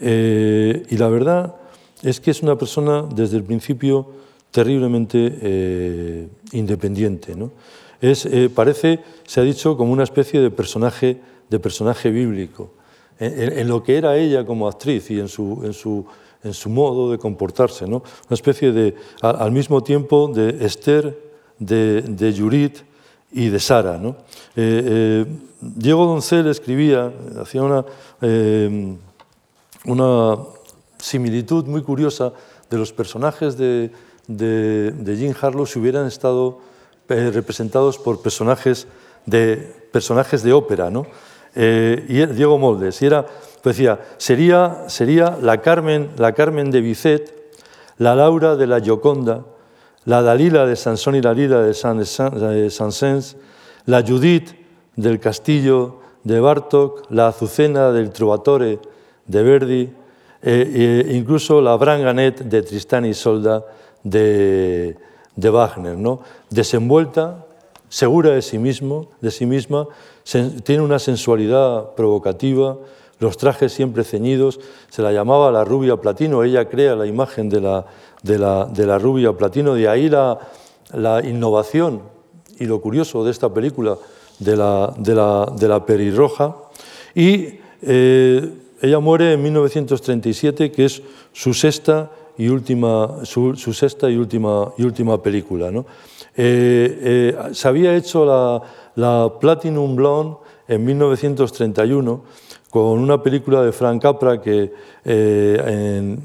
eh, 0.00 0.82
y 0.90 0.96
la 0.96 1.08
verdad 1.08 1.54
es 2.02 2.20
que 2.20 2.32
es 2.32 2.42
una 2.42 2.56
persona 2.56 3.02
desde 3.14 3.36
el 3.36 3.44
principio 3.44 4.08
terriblemente 4.50 5.38
eh, 5.40 6.28
independiente. 6.52 7.36
¿no? 7.36 7.52
Es, 8.00 8.26
eh, 8.26 8.50
parece, 8.52 9.00
se 9.24 9.40
ha 9.40 9.44
dicho, 9.44 9.76
como 9.76 9.92
una 9.92 10.02
especie 10.02 10.40
de 10.40 10.50
personaje, 10.50 11.20
de 11.48 11.58
personaje 11.60 12.10
bíblico, 12.10 12.72
en, 13.20 13.68
lo 13.68 13.82
que 13.82 13.96
era 13.96 14.16
ella 14.16 14.44
como 14.44 14.66
actriz 14.66 15.10
y 15.10 15.20
en 15.20 15.28
su, 15.28 15.60
en 15.64 15.72
su, 15.72 16.04
en 16.42 16.54
su 16.54 16.70
modo 16.70 17.12
de 17.12 17.18
comportarse. 17.18 17.86
¿no? 17.86 17.96
Una 17.96 18.34
especie 18.34 18.72
de, 18.72 18.94
al 19.20 19.52
mismo 19.52 19.82
tiempo, 19.82 20.30
de 20.34 20.64
Esther, 20.64 21.16
de, 21.58 22.02
de 22.02 22.32
Judith 22.32 22.78
y 23.32 23.48
de 23.48 23.60
Sara. 23.60 23.98
¿no? 23.98 24.16
Diego 24.56 26.06
Doncel 26.06 26.46
escribía, 26.48 27.12
hacía 27.38 27.62
una 27.62 27.84
una 29.84 30.36
similitud 30.98 31.64
muy 31.66 31.82
curiosa 31.82 32.32
de 32.68 32.78
los 32.78 32.92
personajes 32.92 33.56
de, 33.56 33.90
de, 34.26 34.92
de 34.92 35.36
Harlow 35.40 35.66
si 35.66 35.78
hubieran 35.78 36.06
estado 36.06 36.60
eh, 37.08 37.30
representados 37.32 37.98
por 37.98 38.20
personajes 38.22 38.86
de 39.26 39.88
personajes 39.92 40.42
de 40.42 40.52
ópera, 40.52 40.90
¿no? 40.90 41.06
Eh, 41.54 42.28
Diego 42.34 42.58
Moldes, 42.58 43.02
era, 43.02 43.26
decía, 43.64 43.98
sería, 44.18 44.84
sería 44.88 45.36
la, 45.40 45.60
Carmen, 45.60 46.10
la 46.16 46.32
Carmen 46.32 46.70
de 46.70 46.80
Bizet, 46.80 47.52
la 47.98 48.14
Laura 48.14 48.56
de 48.56 48.66
la 48.66 48.80
Gioconda, 48.80 49.44
la 50.04 50.22
Dalila 50.22 50.66
de 50.66 50.76
Sansón 50.76 51.16
y 51.16 51.20
Dalila 51.20 51.62
de 51.62 51.74
Saint-Saëns, 51.74 53.36
la 53.86 54.02
Judith 54.02 54.50
del 54.96 55.20
Castillo 55.20 56.00
de 56.24 56.40
Bartok, 56.40 57.10
la 57.10 57.28
Azucena 57.28 57.92
del 57.92 58.10
Trovatore 58.10 58.78
de 59.26 59.42
Verdi, 59.42 59.92
e 60.42 61.06
incluso 61.12 61.60
la 61.60 61.76
Branganet 61.76 62.40
de 62.40 62.62
Tristán 62.62 63.04
y 63.04 63.12
Solda 63.12 63.64
de, 64.02 64.96
de 65.36 65.50
Wagner, 65.50 65.96
¿no? 65.96 66.20
desenvuelta, 66.48 67.46
segura 67.88 68.30
de 68.30 68.42
sí, 68.42 68.58
mismo, 68.58 69.10
de 69.20 69.30
sí 69.30 69.44
misma, 69.44 69.86
tiene 70.24 70.82
una 70.82 70.98
sensualidad 70.98 71.94
provocativa, 71.94 72.76
los 73.18 73.36
trajes 73.36 73.72
siempre 73.72 74.02
ceñidos, 74.04 74.60
se 74.88 75.02
la 75.02 75.12
llamaba 75.12 75.50
la 75.52 75.64
rubia 75.64 75.96
platino, 75.96 76.42
ella 76.42 76.68
crea 76.68 76.96
la 76.96 77.06
imagen 77.06 77.48
de 77.48 77.60
la, 77.60 77.86
de 78.22 78.38
la, 78.38 78.64
de 78.64 78.86
la 78.86 78.98
rubia 78.98 79.32
platino, 79.32 79.74
de 79.74 79.88
ahí 79.88 80.08
la, 80.08 80.38
la, 80.92 81.24
innovación 81.24 82.02
y 82.58 82.64
lo 82.64 82.80
curioso 82.80 83.24
de 83.24 83.30
esta 83.30 83.52
película 83.52 83.96
de 84.38 84.56
la, 84.56 84.94
de 84.98 85.14
la. 85.14 85.84
Y 87.14 87.60
eh, 87.82 88.52
ella 88.80 88.98
muere 89.00 89.34
en 89.34 89.42
1937, 89.42 90.72
que 90.72 90.86
es 90.86 91.02
su 91.32 91.52
sexta 91.52 92.10
y 92.38 92.48
última, 92.48 93.24
su, 93.24 93.54
sexta 93.54 94.08
y 94.08 94.16
última, 94.16 94.72
y 94.78 94.84
última 94.84 95.22
película. 95.22 95.70
¿no? 95.70 95.84
Eh, 96.42 97.34
eh, 97.36 97.52
se 97.52 97.68
había 97.68 97.94
hecho 97.94 98.24
la, 98.24 98.62
la, 98.94 99.30
Platinum 99.38 99.94
Blonde 99.94 100.38
en 100.68 100.82
1931 100.86 102.22
con 102.70 102.98
una 102.98 103.22
película 103.22 103.62
de 103.62 103.72
Frank 103.72 104.00
Capra 104.00 104.40
que 104.40 104.72
eh, 105.04 106.16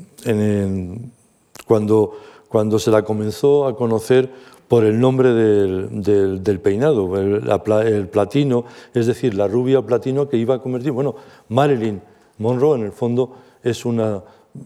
cuando, 1.67 2.13
cuando 2.47 2.79
se 2.79 2.91
la 2.91 3.01
comenzó 3.01 3.67
a 3.67 3.75
conocer 3.75 4.31
por 4.69 4.85
el 4.85 4.97
nombre 4.97 5.33
del, 5.33 6.41
del, 6.41 6.59
peinado, 6.61 7.17
el, 7.19 7.43
el, 7.85 8.07
platino, 8.07 8.63
es 8.93 9.07
decir, 9.07 9.33
la 9.33 9.49
rubia 9.49 9.81
platino 9.81 10.29
que 10.29 10.37
iba 10.37 10.55
a 10.55 10.59
convertir. 10.59 10.93
Bueno, 10.93 11.15
Marilyn 11.49 12.01
Monroe 12.37 12.77
en 12.77 12.85
el 12.85 12.93
fondo 12.93 13.35
es 13.61 13.83
una 13.83 14.23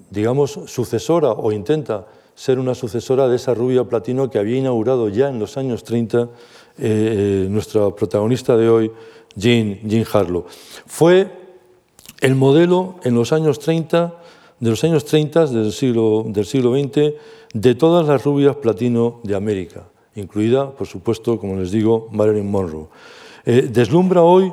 digamos, 0.09 0.51
sucesora 0.67 1.31
o 1.31 1.51
intenta 1.51 2.05
ser 2.39 2.57
una 2.57 2.73
sucesora 2.73 3.27
de 3.27 3.35
esa 3.35 3.53
rubia 3.53 3.83
platino 3.83 4.29
que 4.29 4.39
había 4.39 4.55
inaugurado 4.55 5.09
ya 5.09 5.27
en 5.27 5.39
los 5.39 5.57
años 5.57 5.83
30 5.83 6.21
eh, 6.21 6.27
eh, 6.77 7.47
nuestra 7.49 7.93
protagonista 7.93 8.55
de 8.55 8.69
hoy, 8.69 8.91
Jean, 9.35 9.77
Jean 9.83 10.05
Harlow. 10.09 10.45
Fue 10.85 11.29
el 12.21 12.35
modelo 12.35 12.95
en 13.03 13.15
los 13.15 13.33
años 13.33 13.59
30, 13.59 14.15
de 14.57 14.69
los 14.69 14.81
años 14.85 15.03
30 15.03 15.47
del 15.47 15.73
siglo, 15.73 16.23
del 16.27 16.45
siglo 16.45 16.71
XX, 16.79 17.13
de 17.53 17.75
todas 17.75 18.07
las 18.07 18.23
rubias 18.23 18.55
platino 18.55 19.19
de 19.23 19.35
América, 19.35 19.89
incluida, 20.15 20.71
por 20.71 20.87
supuesto, 20.87 21.37
como 21.41 21.57
les 21.57 21.71
digo, 21.71 22.07
Marilyn 22.13 22.49
Monroe. 22.49 22.87
Eh, 23.45 23.67
deslumbra 23.69 24.21
hoy, 24.21 24.49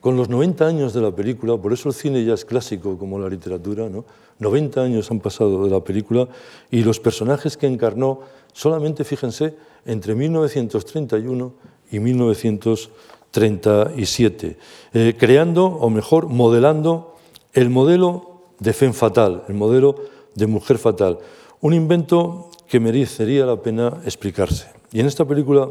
con 0.00 0.16
los 0.16 0.28
90 0.28 0.66
años 0.66 0.92
de 0.94 1.00
la 1.00 1.10
película, 1.10 1.56
por 1.56 1.72
eso 1.72 1.88
el 1.88 1.94
cine 1.94 2.24
ya 2.24 2.34
es 2.34 2.44
clásico 2.44 2.96
como 2.96 3.18
la 3.18 3.28
literatura, 3.28 3.88
¿no? 3.88 4.04
90 4.38 4.80
años 4.82 5.10
han 5.10 5.18
pasado 5.20 5.64
de 5.64 5.70
la 5.70 5.82
película 5.82 6.28
y 6.70 6.84
los 6.84 7.00
personajes 7.00 7.56
que 7.56 7.66
encarnó, 7.66 8.20
solamente 8.52 9.02
fíjense, 9.04 9.56
entre 9.84 10.14
1931 10.14 11.52
y 11.90 11.98
1937, 11.98 14.58
eh, 14.92 15.16
creando, 15.18 15.66
o 15.66 15.90
mejor, 15.90 16.28
modelando 16.28 17.16
el 17.52 17.68
modelo 17.70 18.42
de 18.60 18.72
Femme 18.72 18.94
Fatal, 18.94 19.42
el 19.48 19.54
modelo 19.54 19.96
de 20.34 20.46
Mujer 20.46 20.78
Fatal. 20.78 21.18
Un 21.60 21.74
invento 21.74 22.50
que 22.68 22.78
merecería 22.80 23.46
la 23.46 23.60
pena 23.60 24.00
explicarse. 24.04 24.68
Y 24.92 25.00
en 25.00 25.06
esta 25.06 25.24
película 25.24 25.68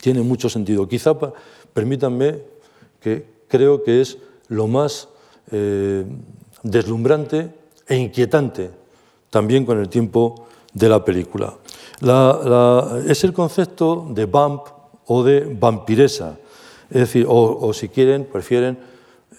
tiene 0.00 0.22
mucho 0.22 0.48
sentido. 0.48 0.86
Quizá, 0.88 1.16
permítanme, 1.72 2.55
que 3.00 3.26
creo 3.48 3.82
que 3.82 4.00
es 4.00 4.18
lo 4.48 4.66
más 4.66 5.08
eh, 5.50 6.04
deslumbrante 6.62 7.50
e 7.86 7.96
inquietante 7.96 8.70
también 9.30 9.64
con 9.64 9.78
el 9.78 9.88
tiempo 9.88 10.46
de 10.72 10.88
la 10.88 11.04
película. 11.04 11.54
es 13.06 13.24
el 13.24 13.32
concepto 13.32 14.06
de 14.10 14.26
vamp 14.26 14.62
o 15.06 15.22
de 15.22 15.40
vampiresa, 15.44 16.38
es 16.90 17.00
decir, 17.00 17.26
o, 17.28 17.72
si 17.72 17.88
quieren, 17.88 18.24
prefieren 18.24 18.78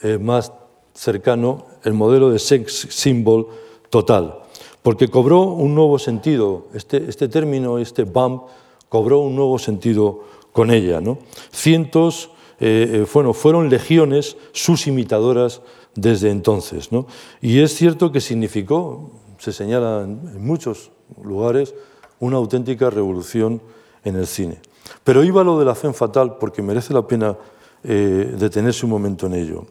eh, 0.04 0.18
más 0.18 0.52
cercano 0.94 1.66
el 1.84 1.94
modelo 1.94 2.30
de 2.30 2.40
sex 2.40 2.88
symbol 2.92 3.48
total, 3.90 4.40
porque 4.82 5.10
cobró 5.10 5.44
un 5.44 5.76
nuevo 5.76 6.00
sentido, 6.00 6.68
este, 6.74 7.10
este 7.10 7.28
término, 7.28 7.80
este 7.80 8.04
vamp, 8.04 8.44
cobró 8.90 9.20
un 9.20 9.36
nuevo 9.36 9.60
sentido 9.60 10.24
con 10.52 10.72
ella. 10.72 11.02
¿no? 11.02 11.20
Cientos, 11.52 12.32
eh, 12.60 12.90
eh, 12.92 13.08
bueno, 13.14 13.34
fueron 13.34 13.70
legiones 13.70 14.36
sus 14.52 14.88
imitadoras 14.88 15.62
desde 15.96 16.32
entonces. 16.32 16.92
¿no? 16.92 17.08
Y 17.42 17.60
es 17.60 17.76
cierto 17.76 18.12
que 18.12 18.22
significó, 18.22 19.12
se 19.38 19.54
señala 19.54 20.04
en 20.04 20.46
muchos 20.46 20.92
lugares, 21.22 21.76
una 22.20 22.38
auténtica 22.38 22.90
revolución 22.90 23.62
en 24.04 24.16
el 24.16 24.26
cine. 24.26 24.60
Pero 25.04 25.24
iba 25.24 25.44
lo 25.44 25.60
de 25.60 25.66
la 25.66 25.76
fe 25.76 25.92
fatal 25.94 26.38
porque 26.40 26.62
merece 26.62 26.94
la 26.94 27.06
pena 27.06 27.38
eh, 27.84 28.36
detenerse 28.38 28.86
un 28.86 28.92
momento 28.92 29.28
en 29.28 29.34
ello. 29.34 29.66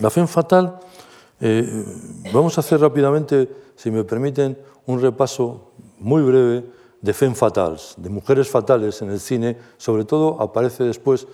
La 0.00 0.10
fe 0.10 0.26
fatal, 0.26 0.80
vamos 2.32 2.56
a 2.58 2.60
hacer 2.60 2.80
rápidamente, 2.80 3.48
si 3.76 3.90
me 3.90 4.02
permiten, 4.02 4.58
un 4.86 5.00
repaso 5.00 5.70
muy 5.98 6.22
breve 6.22 6.64
de 7.00 7.12
femme 7.12 7.34
fatales, 7.34 7.94
de 7.98 8.08
mujeres 8.08 8.48
fatales 8.48 9.02
en 9.02 9.10
el 9.10 9.20
cine, 9.20 9.58
sobre 9.76 10.04
todo 10.04 10.40
aparece 10.40 10.84
después 10.84 11.26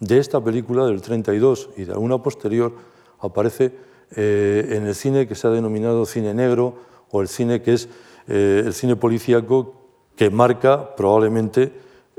de 0.00 0.18
esta 0.18 0.42
película 0.42 0.86
del 0.86 1.00
32 1.02 1.70
y 1.76 1.84
de 1.84 1.92
alguna 1.92 2.22
posterior, 2.22 2.72
aparece 3.20 3.72
eh, 4.14 4.68
en 4.72 4.86
el 4.86 4.94
cine 4.94 5.26
que 5.26 5.34
se 5.34 5.46
ha 5.46 5.50
denominado 5.50 6.06
cine 6.06 6.32
negro 6.34 6.74
o 7.10 7.22
el 7.22 7.28
cine 7.28 7.62
que 7.62 7.74
es 7.74 7.88
eh, 8.28 8.62
el 8.66 8.72
cine 8.72 8.96
policíaco 8.96 9.74
que 10.16 10.30
marca 10.30 10.94
probablemente 10.96 11.72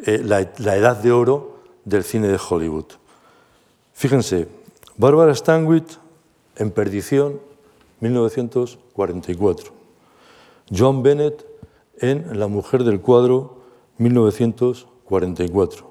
eh, 0.05 0.21
la, 0.23 0.41
edad 0.75 0.97
de 0.97 1.11
oro 1.11 1.57
del 1.85 2.03
cine 2.03 2.27
de 2.27 2.37
Hollywood. 2.37 2.85
Fíjense, 3.93 4.47
Barbara 4.97 5.33
Stanwyck 5.33 5.85
en 6.55 6.71
Perdición, 6.71 7.39
1944. 7.99 9.71
John 10.75 11.01
Bennett 11.01 11.45
en 11.99 12.39
La 12.39 12.47
mujer 12.47 12.83
del 12.83 12.99
cuadro, 13.01 13.57
1944. 13.97 15.89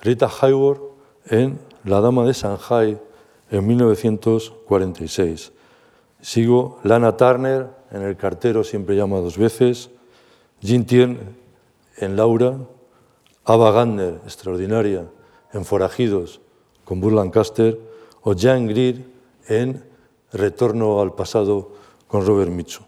Rita 0.00 0.30
Hayworth 0.40 0.93
en 1.26 1.58
La 1.84 2.00
dama 2.00 2.24
de 2.24 2.32
Shanghai, 2.32 2.98
en 3.50 3.66
1946. 3.66 5.52
Sigo 6.20 6.78
Lana 6.82 7.16
Turner 7.16 7.68
en 7.92 8.02
El 8.02 8.16
cartero 8.16 8.64
siempre 8.64 8.96
llama 8.96 9.18
dos 9.18 9.38
veces, 9.38 9.90
Jean 10.60 10.84
Tien 10.84 11.36
en 11.98 12.16
Laura, 12.16 12.56
Ava 13.44 13.70
Gardner, 13.70 14.20
extraordinaria, 14.24 15.06
en 15.52 15.64
Forajidos 15.64 16.40
con 16.84 17.00
Burr 17.00 17.12
Lancaster, 17.12 17.78
o 18.22 18.34
Jan 18.36 18.66
Greer 18.66 19.04
en 19.48 19.84
Retorno 20.32 21.00
al 21.00 21.14
pasado 21.14 21.72
con 22.08 22.26
Robert 22.26 22.50
Mitchum. 22.50 22.84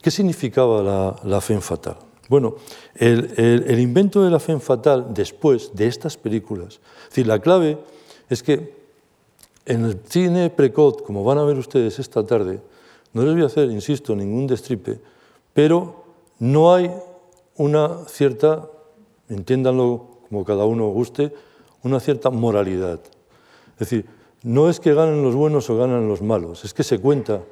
¿Qué 0.00 0.10
significaba 0.10 0.82
la, 0.82 1.16
la 1.24 1.40
femme 1.40 1.60
fatal? 1.60 2.05
Bueno, 2.28 2.56
el, 2.94 3.78
invento 3.78 4.22
de 4.22 4.30
la 4.30 4.40
femme 4.40 4.60
fatal 4.60 5.14
después 5.14 5.70
de 5.74 5.86
estas 5.86 6.16
películas, 6.16 6.80
es 7.04 7.08
decir, 7.10 7.26
la 7.26 7.38
clave 7.38 7.78
es 8.28 8.42
que 8.42 8.74
en 9.64 9.84
el 9.84 10.00
cine 10.08 10.50
precoz, 10.50 11.02
como 11.02 11.24
van 11.24 11.38
a 11.38 11.44
ver 11.44 11.56
ustedes 11.58 11.98
esta 11.98 12.24
tarde, 12.24 12.60
no 13.12 13.22
les 13.22 13.34
voy 13.34 13.42
a 13.42 13.46
hacer, 13.46 13.70
insisto, 13.70 14.14
ningún 14.14 14.46
destripe, 14.46 15.00
pero 15.52 16.04
no 16.38 16.74
hay 16.74 16.90
una 17.56 18.04
cierta, 18.06 18.68
entiéndanlo 19.28 20.18
como 20.28 20.44
cada 20.44 20.64
uno 20.64 20.88
guste, 20.88 21.32
una 21.82 22.00
cierta 22.00 22.30
moralidad. 22.30 23.00
Es 23.74 23.78
decir, 23.78 24.06
no 24.42 24.68
es 24.68 24.80
que 24.80 24.94
ganen 24.94 25.22
los 25.22 25.34
buenos 25.34 25.70
o 25.70 25.76
ganan 25.76 26.08
los 26.08 26.22
malos, 26.22 26.64
es 26.64 26.74
que 26.74 26.82
se 26.82 26.98
cuenta 26.98 27.42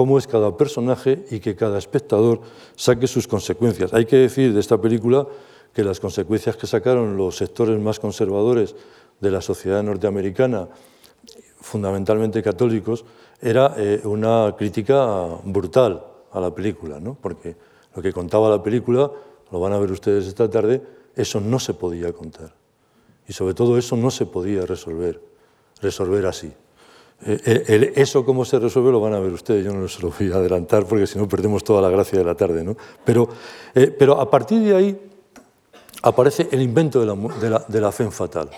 cómo 0.00 0.16
es 0.16 0.26
cada 0.26 0.56
personaje 0.56 1.26
y 1.30 1.40
que 1.40 1.54
cada 1.54 1.76
espectador 1.76 2.40
saque 2.74 3.06
sus 3.06 3.28
consecuencias. 3.28 3.92
Hay 3.92 4.06
que 4.06 4.16
decir 4.16 4.54
de 4.54 4.60
esta 4.60 4.80
película 4.80 5.26
que 5.74 5.84
las 5.84 6.00
consecuencias 6.00 6.56
que 6.56 6.66
sacaron 6.66 7.18
los 7.18 7.36
sectores 7.36 7.78
más 7.78 8.00
conservadores 8.00 8.74
de 9.20 9.30
la 9.30 9.42
sociedad 9.42 9.82
norteamericana 9.82 10.68
fundamentalmente 11.60 12.42
católicos, 12.42 13.04
era 13.42 13.74
eh, 13.76 14.00
una 14.04 14.54
crítica 14.56 15.26
brutal 15.44 16.02
a 16.32 16.40
la 16.40 16.54
película, 16.54 16.98
¿no? 16.98 17.18
porque 17.20 17.54
lo 17.94 18.00
que 18.00 18.10
contaba 18.10 18.48
la 18.48 18.62
película, 18.62 19.10
lo 19.52 19.60
van 19.60 19.74
a 19.74 19.78
ver 19.78 19.92
ustedes 19.92 20.26
esta 20.26 20.48
tarde, 20.48 20.80
eso 21.14 21.42
no 21.42 21.58
se 21.58 21.74
podía 21.74 22.10
contar. 22.14 22.54
Y 23.28 23.34
sobre 23.34 23.52
todo 23.52 23.76
eso 23.76 23.96
no 23.96 24.10
se 24.10 24.24
podía 24.24 24.64
resolver, 24.64 25.20
resolver 25.82 26.24
así. 26.24 26.50
Eh, 27.22 27.92
eso 27.96 28.24
cómo 28.24 28.46
se 28.46 28.58
resuelve 28.58 28.92
lo 28.92 29.00
van 29.00 29.12
a 29.12 29.20
ver 29.20 29.32
ustedes, 29.32 29.64
yo 29.64 29.74
no 29.74 29.86
se 29.88 30.00
lo 30.00 30.10
voy 30.10 30.32
a 30.32 30.36
adelantar 30.36 30.86
porque 30.86 31.06
si 31.06 31.18
no 31.18 31.28
perdemos 31.28 31.62
toda 31.62 31.82
la 31.82 31.90
gracia 31.90 32.18
de 32.18 32.24
la 32.24 32.34
tarde. 32.34 32.64
¿no? 32.64 32.76
Pero, 33.04 33.28
eh, 33.74 33.94
pero 33.96 34.20
a 34.20 34.30
partir 34.30 34.60
de 34.60 34.74
ahí 34.74 35.10
aparece 36.02 36.48
el 36.50 36.62
invento 36.62 37.00
de 37.00 37.06
la, 37.50 37.64
de, 37.68 37.80
la, 37.80 37.92
fatal. 37.92 38.48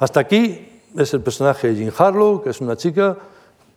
Hasta 0.00 0.20
aquí 0.20 0.82
es 0.96 1.14
el 1.14 1.20
personaje 1.20 1.68
de 1.68 1.76
Jean 1.76 1.92
Harlow, 1.96 2.42
que 2.42 2.50
es 2.50 2.60
una 2.60 2.76
chica 2.76 3.16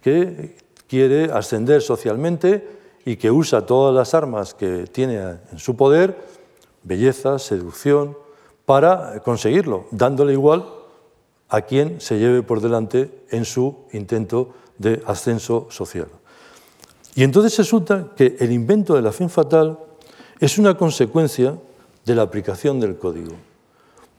que 0.01 0.57
quiere 0.87 1.31
ascender 1.31 1.81
socialmente 1.81 2.67
y 3.05 3.17
que 3.17 3.29
usa 3.29 3.65
todas 3.65 3.93
las 3.93 4.13
armas 4.15 4.55
que 4.55 4.87
tiene 4.87 5.17
en 5.51 5.59
su 5.59 5.75
poder, 5.75 6.17
belleza, 6.83 7.37
seducción, 7.37 8.17
para 8.65 9.21
conseguirlo, 9.23 9.85
dándole 9.91 10.33
igual 10.33 10.65
a 11.49 11.61
quien 11.61 12.01
se 12.01 12.19
lleve 12.19 12.43
por 12.43 12.61
delante 12.61 13.09
en 13.29 13.45
su 13.45 13.75
intento 13.93 14.53
de 14.77 15.01
ascenso 15.05 15.67
social. 15.69 16.07
Y 17.15 17.23
entonces 17.23 17.57
resulta 17.57 18.11
que 18.15 18.35
el 18.39 18.51
invento 18.51 18.95
de 18.95 19.01
la 19.01 19.11
fin 19.11 19.29
fatal 19.29 19.79
es 20.39 20.57
una 20.57 20.77
consecuencia 20.77 21.57
de 22.05 22.15
la 22.15 22.21
aplicación 22.21 22.79
del 22.79 22.97
código. 22.97 23.33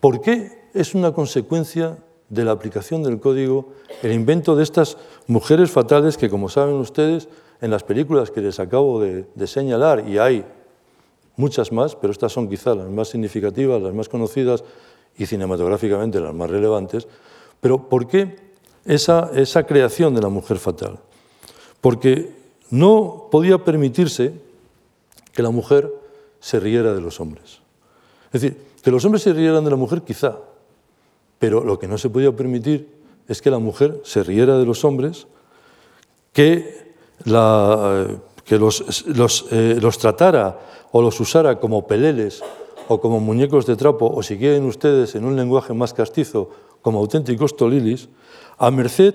¿Por 0.00 0.20
qué 0.20 0.68
es 0.74 0.94
una 0.94 1.12
consecuencia 1.12 1.98
de 2.28 2.44
la 2.44 2.52
aplicación 2.52 3.02
del 3.02 3.20
código 3.20 3.72
el 4.02 4.12
invento 4.12 4.54
de 4.54 4.62
estas 4.62 4.96
mujeres 5.26 5.70
fatales 5.70 6.16
que, 6.16 6.28
como 6.28 6.48
saben 6.48 6.74
ustedes, 6.74 7.28
en 7.60 7.70
las 7.70 7.82
películas 7.82 8.30
que 8.30 8.40
les 8.40 8.60
acabo 8.60 9.00
de, 9.00 9.26
de 9.34 9.46
señalar, 9.46 10.08
y 10.08 10.18
hay 10.18 10.44
muchas 11.36 11.72
más, 11.72 11.96
pero 11.96 12.12
estas 12.12 12.32
son 12.32 12.48
quizá 12.48 12.74
las 12.74 12.88
más 12.88 13.08
significativas, 13.08 13.80
las 13.80 13.94
más 13.94 14.08
conocidas 14.08 14.62
y 15.18 15.26
cinematográficamente 15.26 16.20
las 16.20 16.32
más 16.32 16.48
relevantes. 16.48 17.06
Pero 17.60 17.88
¿por 17.88 18.06
qué 18.06 18.36
esa, 18.84 19.30
esa 19.34 19.64
creación 19.64 20.14
de 20.14 20.22
la 20.22 20.28
mujer 20.28 20.58
fatal? 20.58 20.98
Porque 21.80 22.32
no 22.70 23.28
podía 23.30 23.58
permitirse 23.58 24.32
que 25.32 25.42
la 25.42 25.50
mujer 25.50 25.92
se 26.40 26.60
riera 26.60 26.94
de 26.94 27.00
los 27.00 27.20
hombres. 27.20 27.60
Es 28.32 28.40
decir, 28.40 28.56
que 28.82 28.90
los 28.90 29.04
hombres 29.04 29.22
se 29.22 29.32
rieran 29.32 29.64
de 29.64 29.70
la 29.70 29.76
mujer 29.76 30.02
quizá, 30.02 30.36
pero 31.38 31.64
lo 31.64 31.78
que 31.78 31.88
no 31.88 31.98
se 31.98 32.10
podía 32.10 32.32
permitir 32.32 32.88
es 33.26 33.42
que 33.42 33.50
la 33.50 33.58
mujer 33.58 34.00
se 34.04 34.22
riera 34.22 34.56
de 34.56 34.64
los 34.64 34.84
hombres, 34.84 35.26
que, 36.32 36.94
la, 37.24 38.06
que 38.44 38.58
los, 38.58 39.06
los, 39.06 39.46
eh, 39.50 39.78
los 39.80 39.98
tratara 39.98 40.58
o 40.92 41.02
los 41.02 41.20
usara 41.20 41.58
como 41.58 41.86
peleles 41.86 42.42
o 42.88 43.00
como 43.00 43.20
muñecos 43.20 43.66
de 43.66 43.76
trapo, 43.76 44.08
o 44.08 44.22
si 44.22 44.36
quieren 44.38 44.64
ustedes 44.64 45.14
en 45.14 45.24
un 45.24 45.36
lenguaje 45.36 45.74
más 45.74 45.92
castizo, 45.92 46.50
como 46.82 46.98
auténticos 46.98 47.56
tolilis, 47.56 48.08
a 48.56 48.70
merced 48.70 49.14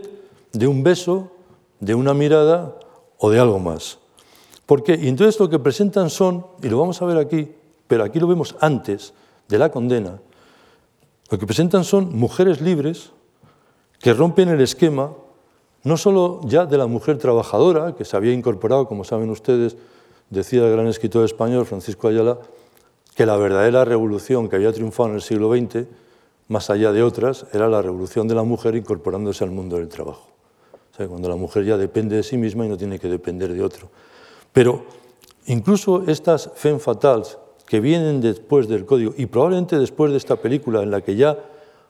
de 0.53 0.67
un 0.67 0.83
beso, 0.83 1.31
de 1.79 1.95
una 1.95 2.13
mirada 2.13 2.77
o 3.17 3.29
de 3.29 3.39
algo 3.39 3.59
más. 3.59 3.99
Porque, 4.65 4.95
y 4.95 5.07
entonces 5.07 5.39
lo 5.39 5.49
que 5.49 5.59
presentan 5.59 6.09
son, 6.09 6.45
y 6.61 6.69
lo 6.69 6.79
vamos 6.79 7.01
a 7.01 7.05
ver 7.05 7.17
aquí, 7.17 7.51
pero 7.87 8.03
aquí 8.03 8.19
lo 8.19 8.27
vemos 8.27 8.55
antes 8.61 9.13
de 9.49 9.57
la 9.57 9.71
condena, 9.71 10.21
lo 11.29 11.39
que 11.39 11.47
presentan 11.47 11.83
son 11.83 12.15
mujeres 12.15 12.61
libres 12.61 13.11
que 13.99 14.13
rompen 14.13 14.49
el 14.49 14.61
esquema 14.61 15.11
no 15.83 15.97
solo 15.97 16.39
ya 16.45 16.65
de 16.65 16.77
la 16.77 16.87
mujer 16.87 17.17
trabajadora, 17.17 17.93
que 17.95 18.05
se 18.05 18.15
había 18.15 18.33
incorporado, 18.33 18.87
como 18.87 19.03
saben 19.03 19.29
ustedes, 19.29 19.75
decía 20.29 20.65
el 20.65 20.71
gran 20.71 20.87
escritor 20.87 21.25
español 21.25 21.65
Francisco 21.65 22.07
Ayala, 22.07 22.39
que 23.15 23.25
la 23.25 23.37
verdadera 23.37 23.85
revolución 23.85 24.49
que 24.49 24.55
había 24.55 24.73
triunfado 24.73 25.09
en 25.09 25.15
el 25.15 25.21
siglo 25.21 25.55
XX, 25.55 25.85
más 26.47 26.69
allá 26.69 26.91
de 26.91 27.03
otras, 27.03 27.45
era 27.53 27.67
la 27.67 27.81
revolución 27.81 28.27
de 28.27 28.35
la 28.35 28.43
mujer 28.43 28.75
incorporándose 28.75 29.43
al 29.43 29.51
mundo 29.51 29.77
del 29.77 29.87
trabajo. 29.87 30.27
Cuando 30.95 31.27
la 31.27 31.35
mujer 31.35 31.65
ya 31.65 31.77
depende 31.77 32.15
de 32.15 32.23
sí 32.23 32.37
misma 32.37 32.65
y 32.65 32.69
no 32.69 32.77
tiene 32.77 32.99
que 32.99 33.07
depender 33.07 33.51
de 33.51 33.63
otro. 33.63 33.89
Pero 34.51 34.83
incluso 35.47 36.03
estas 36.07 36.51
femme 36.55 36.79
fatales 36.79 37.37
que 37.65 37.79
vienen 37.79 38.21
después 38.21 38.67
del 38.67 38.85
código 38.85 39.13
y 39.17 39.25
probablemente 39.25 39.79
después 39.79 40.11
de 40.11 40.17
esta 40.17 40.35
película 40.35 40.83
en 40.83 40.91
la 40.91 41.01
que 41.01 41.15
ya 41.15 41.39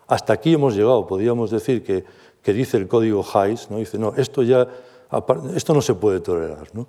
hasta 0.08 0.34
aquí 0.34 0.54
hemos 0.54 0.76
llegado, 0.76 1.06
podríamos 1.06 1.52
decir 1.52 1.84
que, 1.84 2.06
que 2.42 2.54
dice 2.54 2.78
el 2.78 2.88
código 2.88 3.26
Hayes, 3.34 3.70
¿no? 3.70 3.78
dice, 3.78 3.98
no, 3.98 4.14
esto 4.16 4.44
ya, 4.44 4.68
esto 5.56 5.74
no 5.74 5.82
se 5.82 5.96
puede 5.96 6.22
tolerar. 6.22 6.70
¿no? 6.74 6.88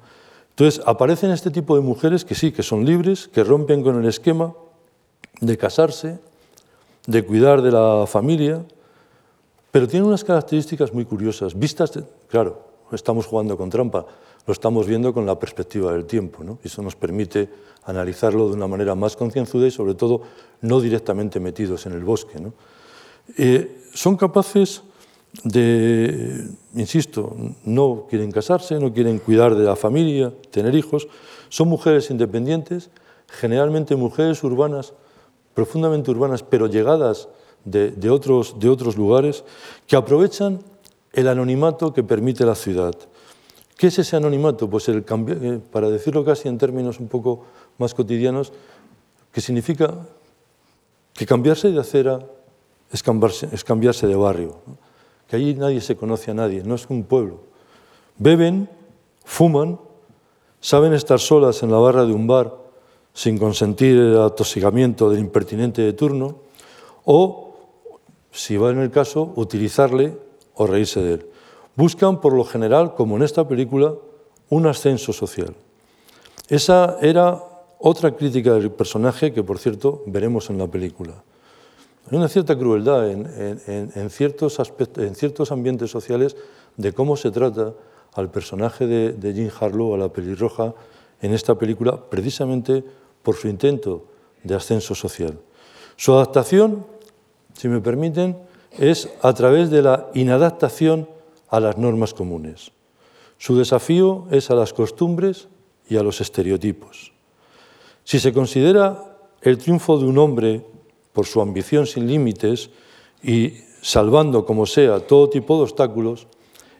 Entonces 0.56 0.80
aparecen 0.86 1.32
este 1.32 1.50
tipo 1.50 1.74
de 1.74 1.82
mujeres 1.82 2.24
que 2.24 2.36
sí, 2.36 2.52
que 2.52 2.62
son 2.62 2.84
libres, 2.84 3.28
que 3.28 3.42
rompen 3.42 3.82
con 3.82 4.00
el 4.00 4.06
esquema 4.06 4.54
de 5.40 5.58
casarse, 5.58 6.20
de 7.06 7.24
cuidar 7.24 7.60
de 7.60 7.72
la 7.72 8.06
familia, 8.06 8.64
pero 9.72 9.88
tienen 9.88 10.06
unas 10.06 10.22
características 10.22 10.94
muy 10.94 11.04
curiosas, 11.04 11.58
vistas, 11.58 11.92
claro, 12.28 12.62
estamos 12.92 13.26
jugando 13.26 13.56
con 13.56 13.68
trampa, 13.68 14.06
lo 14.46 14.52
estamos 14.52 14.86
viendo 14.86 15.12
con 15.12 15.26
la 15.26 15.36
perspectiva 15.38 15.92
del 15.92 16.04
tiempo, 16.04 16.44
¿no? 16.44 16.58
y 16.62 16.68
eso 16.68 16.82
nos 16.82 16.94
permite 16.94 17.48
analizarlo 17.84 18.48
de 18.48 18.54
una 18.54 18.68
manera 18.68 18.94
más 18.94 19.16
concienzuda 19.16 19.66
y 19.66 19.72
sobre 19.72 19.94
todo 19.94 20.22
no 20.60 20.80
directamente 20.80 21.40
metidos 21.40 21.86
en 21.86 21.94
el 21.94 22.04
bosque. 22.04 22.38
¿no? 22.38 22.52
Eh, 23.36 23.82
son 23.92 24.16
capaces 24.16 24.82
insisto, 26.74 27.36
no 27.64 28.06
quieren 28.08 28.30
casarse, 28.30 28.78
no 28.78 28.92
quieren 28.92 29.18
cuidar 29.18 29.54
de 29.54 29.64
la 29.64 29.76
familia, 29.76 30.32
tener 30.50 30.74
hijos, 30.74 31.08
son 31.48 31.68
mujeres 31.68 32.10
independientes, 32.10 32.90
generalmente 33.28 33.96
mujeres 33.96 34.42
urbanas, 34.44 34.94
profundamente 35.54 36.10
urbanas, 36.10 36.42
pero 36.42 36.66
llegadas 36.66 37.28
de, 37.64 37.90
de, 37.90 38.10
otros, 38.10 38.58
de 38.58 38.68
otros 38.68 38.96
lugares, 38.96 39.44
que 39.86 39.96
aprovechan 39.96 40.60
el 41.12 41.28
anonimato 41.28 41.92
que 41.92 42.02
permite 42.02 42.44
la 42.44 42.54
ciudad. 42.54 42.94
¿Qué 43.76 43.88
es 43.88 43.98
ese 43.98 44.16
anonimato? 44.16 44.70
Pues 44.70 44.88
el 44.88 45.04
eh, 45.08 45.60
para 45.72 45.90
decirlo 45.90 46.24
casi 46.24 46.48
en 46.48 46.58
términos 46.58 47.00
un 47.00 47.08
poco 47.08 47.44
más 47.78 47.94
cotidianos, 47.94 48.52
que 49.32 49.40
significa 49.40 49.94
que 51.12 51.26
cambiarse 51.26 51.70
de 51.70 51.80
acera 51.80 52.20
es 52.90 53.02
cambiarse, 53.02 54.06
de 54.06 54.14
barrio. 54.14 54.56
Que 55.28 55.36
allí 55.36 55.54
nadie 55.54 55.80
se 55.80 55.96
conoce 55.96 56.30
a 56.30 56.34
nadie, 56.34 56.62
no 56.64 56.74
es 56.74 56.86
un 56.88 57.04
pueblo. 57.04 57.40
Beben, 58.18 58.68
fuman, 59.24 59.78
saben 60.60 60.92
estar 60.92 61.20
solas 61.20 61.62
en 61.62 61.70
la 61.70 61.78
barra 61.78 62.04
de 62.04 62.12
un 62.12 62.26
bar 62.26 62.56
sin 63.12 63.38
consentir 63.38 63.96
el 63.96 64.20
atosigamiento 64.20 65.08
del 65.08 65.20
impertinente 65.20 65.82
de 65.82 65.92
turno, 65.92 66.36
o, 67.04 67.56
si 68.32 68.56
va 68.56 68.70
en 68.70 68.80
el 68.80 68.90
caso, 68.90 69.32
utilizarle 69.36 70.18
o 70.54 70.66
reírse 70.66 71.00
de 71.00 71.12
él. 71.14 71.26
Buscan, 71.76 72.20
por 72.20 72.32
lo 72.32 72.44
general, 72.44 72.94
como 72.94 73.16
en 73.16 73.22
esta 73.22 73.46
película, 73.46 73.94
un 74.50 74.66
ascenso 74.66 75.12
social. 75.12 75.54
Esa 76.48 76.98
era 77.00 77.42
otra 77.78 78.14
crítica 78.16 78.54
del 78.54 78.70
personaje 78.70 79.32
que, 79.32 79.42
por 79.42 79.58
cierto, 79.58 80.02
veremos 80.06 80.50
en 80.50 80.58
la 80.58 80.66
película. 80.66 81.14
Hay 82.10 82.18
una 82.18 82.28
cierta 82.28 82.58
crueldad 82.58 83.10
en, 83.10 84.10
ciertos, 84.10 84.60
en 84.96 85.14
ciertos 85.14 85.50
ambientes 85.50 85.90
sociales 85.90 86.36
de 86.76 86.92
cómo 86.92 87.16
se 87.16 87.30
trata 87.30 87.72
al 88.12 88.30
personaje 88.30 88.86
de, 88.86 89.12
de 89.12 89.32
Jean 89.32 89.50
Harlow, 89.58 89.94
a 89.94 89.98
la 89.98 90.12
pelirroja, 90.12 90.74
en 91.22 91.32
esta 91.32 91.54
película, 91.54 91.98
precisamente 92.10 92.84
por 93.22 93.36
su 93.36 93.48
intento 93.48 94.04
de 94.42 94.54
ascenso 94.54 94.94
social. 94.94 95.38
Su 95.96 96.12
adaptación, 96.12 96.86
si 97.54 97.68
me 97.68 97.80
permiten, 97.80 98.36
es 98.78 99.08
a 99.22 99.32
través 99.32 99.70
de 99.70 99.82
la 99.82 100.10
inadaptación 100.14 101.08
a 101.48 101.60
las 101.60 101.78
normas 101.78 102.12
comunes. 102.12 102.72
Su 103.38 103.56
desafío 103.56 104.26
es 104.30 104.50
a 104.50 104.54
las 104.54 104.72
costumbres 104.72 105.48
y 105.88 105.96
a 105.96 106.02
los 106.02 106.20
estereotipos. 106.20 107.12
Si 108.04 108.18
se 108.18 108.32
considera 108.32 109.16
el 109.40 109.58
triunfo 109.58 109.98
de 109.98 110.04
un 110.04 110.18
hombre 110.18 110.66
por 111.14 111.24
su 111.24 111.40
ambición 111.40 111.86
sin 111.86 112.06
límites 112.06 112.68
y 113.22 113.54
salvando 113.80 114.44
como 114.44 114.66
sea 114.66 115.00
todo 115.00 115.30
tipo 115.30 115.56
de 115.56 115.62
obstáculos, 115.62 116.26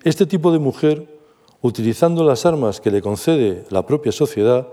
este 0.03 0.27
tipo 0.27 0.53
de 0.53 0.59
mujer, 0.59 1.09
utilizando 1.63 2.25
las 2.25 2.45
armas 2.45 2.81
que 2.81 2.91
le 2.91 3.01
concede 3.01 3.65
la 3.71 3.87
propia 3.87 4.13
sociedad, 4.13 4.69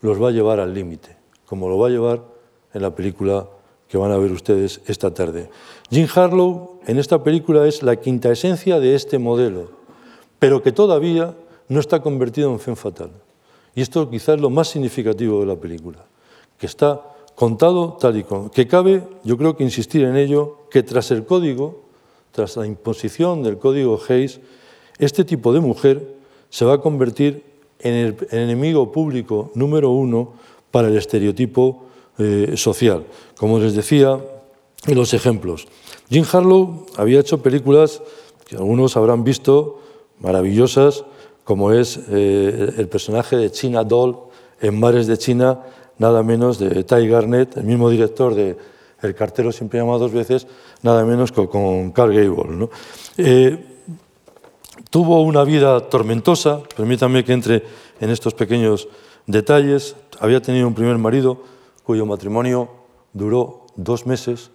los 0.00 0.22
va 0.22 0.28
a 0.28 0.32
llevar 0.32 0.60
al 0.60 0.72
límite, 0.72 1.16
como 1.46 1.68
lo 1.68 1.78
va 1.78 1.88
a 1.88 1.90
llevar 1.90 2.22
en 2.72 2.82
la 2.82 2.94
película 2.94 3.48
que 3.88 3.98
van 3.98 4.12
a 4.12 4.18
ver 4.18 4.30
ustedes 4.30 4.80
esta 4.86 5.12
tarde. 5.12 5.50
Jean 5.90 6.08
Harlow 6.14 6.78
en 6.86 6.98
esta 6.98 7.24
película 7.24 7.66
es 7.66 7.82
la 7.82 7.96
quinta 7.96 8.30
esencia 8.30 8.78
de 8.78 8.94
este 8.94 9.18
modelo, 9.18 9.70
pero 10.38 10.62
que 10.62 10.70
todavía 10.70 11.34
no 11.68 11.80
está 11.80 12.00
convertido 12.00 12.52
en 12.52 12.60
femme 12.60 12.76
fatal. 12.76 13.10
Y 13.74 13.80
esto 13.80 14.08
quizás 14.10 14.36
es 14.36 14.40
lo 14.40 14.50
más 14.50 14.68
significativo 14.68 15.40
de 15.40 15.46
la 15.46 15.56
película, 15.56 16.04
que 16.58 16.66
está 16.66 17.02
contado 17.38 17.96
tal 18.00 18.16
y 18.16 18.24
como, 18.24 18.50
que 18.50 18.66
cabe, 18.66 19.04
yo 19.22 19.38
creo 19.38 19.56
que 19.56 19.62
insistir 19.62 20.02
en 20.02 20.16
ello, 20.16 20.56
que 20.72 20.82
tras 20.82 21.12
el 21.12 21.24
código, 21.24 21.82
tras 22.32 22.56
la 22.56 22.66
imposición 22.66 23.44
del 23.44 23.58
código 23.58 24.00
Hayes, 24.08 24.40
este 24.98 25.24
tipo 25.24 25.52
de 25.52 25.60
mujer 25.60 26.16
se 26.50 26.64
va 26.64 26.74
a 26.74 26.80
convertir 26.80 27.44
en 27.78 27.94
el 27.94 28.16
enemigo 28.32 28.90
público 28.90 29.52
número 29.54 29.90
uno 29.90 30.32
para 30.72 30.88
el 30.88 30.96
estereotipo 30.96 31.84
eh, 32.18 32.54
social. 32.56 33.04
Como 33.36 33.60
les 33.60 33.74
decía 33.74 34.18
en 34.88 34.96
los 34.96 35.14
ejemplos, 35.14 35.68
Jim 36.10 36.24
Harlow 36.32 36.86
había 36.96 37.20
hecho 37.20 37.40
películas 37.40 38.02
que 38.48 38.56
algunos 38.56 38.96
habrán 38.96 39.22
visto, 39.22 39.78
maravillosas, 40.18 41.04
como 41.44 41.70
es 41.70 42.00
eh, 42.10 42.74
el 42.78 42.88
personaje 42.88 43.36
de 43.36 43.52
China 43.52 43.84
Doll 43.84 44.18
en 44.60 44.80
Mares 44.80 45.06
de 45.06 45.16
China, 45.18 45.60
nada 45.98 46.22
menos 46.22 46.58
de 46.58 46.84
Ty 46.84 47.06
Garnett, 47.08 47.56
el 47.56 47.64
mismo 47.64 47.90
director 47.90 48.34
de 48.34 48.56
El 49.00 49.14
cartero 49.14 49.52
siempre 49.52 49.78
llama 49.78 49.96
dos 49.96 50.12
veces, 50.12 50.46
nada 50.82 51.04
menos 51.04 51.30
con, 51.30 51.46
con 51.46 51.92
Carl 51.92 52.12
Gable. 52.12 52.68
Eh, 53.16 53.64
tuvo 54.90 55.22
una 55.22 55.44
vida 55.44 55.78
tormentosa, 55.88 56.62
permítanme 56.76 57.24
que 57.24 57.32
entre 57.32 57.62
en 58.00 58.10
estos 58.10 58.34
pequeños 58.34 58.88
detalles. 59.26 59.94
Había 60.18 60.42
tenido 60.42 60.66
un 60.66 60.74
primer 60.74 60.98
marido 60.98 61.42
cuyo 61.84 62.06
matrimonio 62.06 62.68
duró 63.12 63.66
dos 63.76 64.04
meses 64.06 64.50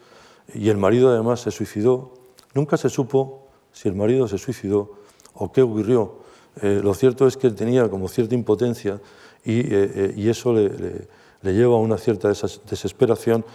y 0.53 0.67
el 0.67 0.77
marido 0.77 1.09
además 1.09 1.39
se 1.39 1.51
suicidó. 1.51 2.13
Nunca 2.53 2.75
se 2.75 2.89
supo 2.89 3.47
si 3.71 3.87
el 3.87 3.95
marido 3.95 4.27
se 4.27 4.37
suicidó 4.37 4.91
o 5.33 5.51
qué 5.51 5.61
ocurrió. 5.61 6.19
Eh, 6.61 6.81
lo 6.83 6.93
cierto 6.93 7.27
es 7.27 7.37
que 7.37 7.47
él 7.47 7.55
tenía 7.55 7.89
como 7.89 8.07
cierta 8.07 8.35
impotencia 8.35 8.99
y, 9.45 9.61
eh, 9.73 10.13
eso 10.17 10.53
le, 10.53 11.07
le, 11.43 11.53
lleva 11.53 11.75
a 11.75 11.79
una 11.79 11.97
cierta 11.97 12.29
desesperación. 12.29 13.45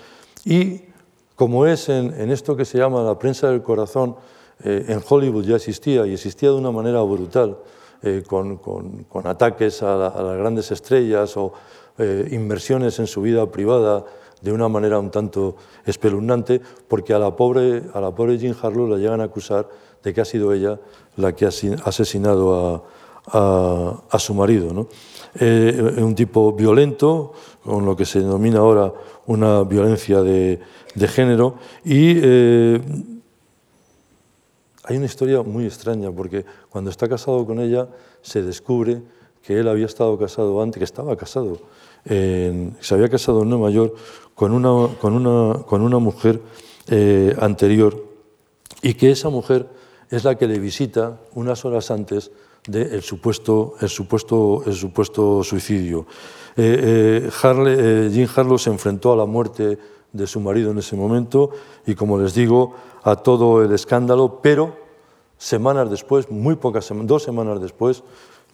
Y 0.45 0.83
como 1.35 1.67
es 1.67 1.89
en, 1.89 2.31
esto 2.31 2.57
que 2.57 2.65
se 2.65 2.79
llama 2.79 3.03
la 3.03 3.19
prensa 3.19 3.51
del 3.51 3.63
corazón, 3.63 4.17
en 4.65 5.01
Hollywood 5.09 5.45
ya 5.45 5.57
existía 5.57 6.07
y 6.07 6.15
existía 6.15 6.51
de 6.51 6.57
una 6.57 6.73
manera 6.73 7.01
brutal, 7.03 7.59
con, 8.27 8.57
con, 8.57 9.27
ataques 9.27 9.83
a, 9.83 9.97
la, 9.97 10.07
a, 10.09 10.23
las 10.23 10.39
grandes 10.39 10.71
estrellas 10.73 11.37
o 11.37 11.53
inversiones 12.31 12.99
en 12.99 13.07
su 13.07 13.23
vida 13.23 13.51
privada 13.51 14.05
de 14.41 14.53
una 14.53 14.69
manera 14.69 14.99
un 14.99 15.11
tanto 15.11 15.57
espeluznante, 15.85 16.61
porque 16.87 17.15
a 17.15 17.19
la 17.19 17.35
pobre, 17.35 17.83
a 17.93 18.01
la 18.01 18.15
pobre 18.15 18.39
Jean 18.39 18.57
Harlow 18.61 18.87
la 18.87 18.97
llegan 18.97 19.21
a 19.21 19.25
acusar 19.25 19.69
de 20.03 20.15
que 20.15 20.21
ha 20.21 20.25
sido 20.25 20.53
ella 20.53 20.79
la 21.17 21.35
que 21.35 21.45
ha 21.45 21.49
asesinado 21.85 22.55
a, 22.55 22.83
a, 23.33 24.03
a 24.11 24.19
su 24.19 24.35
marido. 24.35 24.73
¿no? 24.73 24.89
Eh, 25.35 25.97
un 25.99 26.15
tipo 26.15 26.53
violento, 26.53 27.33
con 27.69 27.85
lo 27.85 27.95
que 27.95 28.07
se 28.07 28.21
denomina 28.21 28.61
ahora 28.61 28.93
una 29.27 29.63
violencia 29.63 30.23
de, 30.23 30.59
de 30.95 31.09
género, 31.09 31.57
y 31.85 32.15
eh, 32.17 32.81
hay 34.85 34.97
una 34.97 35.07
historia 35.07 35.43
muy 35.43 35.67
extraña, 35.67 36.11
porque 36.11 36.47
cuando 36.71 36.91
está 36.91 37.09
casado 37.09 37.45
con 37.45 37.61
ella 37.61 37.89
se 38.23 38.43
descubre 38.43 39.03
que 39.43 39.61
él 39.61 39.69
había 39.69 39.87
estado 39.87 40.19
casado 40.19 40.63
antes, 40.63 40.79
que 40.79 40.85
estaba 40.85 41.15
casado, 41.17 41.61
se 42.05 42.95
había 42.95 43.09
casado 43.11 43.43
en 43.43 43.51
Nueva 43.51 43.71
York 43.71 43.95
con 44.35 44.53
una, 44.53 44.95
con 44.97 45.13
una, 45.13 45.63
con 45.65 45.83
una 45.83 45.99
mujer 45.99 46.41
eh, 46.89 47.37
anterior 47.39 48.03
y 48.81 48.95
que 48.95 49.11
esa 49.11 49.29
mujer 49.29 49.69
es 50.11 50.25
la 50.25 50.37
que 50.37 50.47
le 50.47 50.59
visita 50.59 51.19
unas 51.35 51.67
horas 51.67 51.91
antes 51.91 52.31
del 52.69 53.03
supuesto, 53.03 53.75
el 53.81 53.89
supuesto, 53.89 54.63
el 54.65 54.75
supuesto 54.75 55.43
suicidio. 55.43 56.07
Eh, 56.57 57.27
eh, 57.27 58.11
eh, 58.13 58.29
Harlow 58.37 58.59
se 58.59 58.71
enfrentó 58.71 59.13
a 59.13 59.17
la 59.17 59.27
muerte 59.27 59.79
de 60.13 60.27
su 60.27 60.39
marido 60.39 60.71
en 60.71 60.79
ese 60.79 60.95
momento 60.95 61.51
y, 61.85 61.97
como 61.97 62.19
les 62.19 62.35
digo, 62.35 62.75
a 63.03 63.17
todo 63.17 63.65
el 63.65 63.73
escándalo, 63.73 64.41
pero 64.41 64.77
semanas 65.37 65.91
después, 65.91 66.31
muy 66.31 66.55
pocas 66.55 66.89
dos 67.03 67.25
semanas 67.25 67.61
después, 67.61 68.05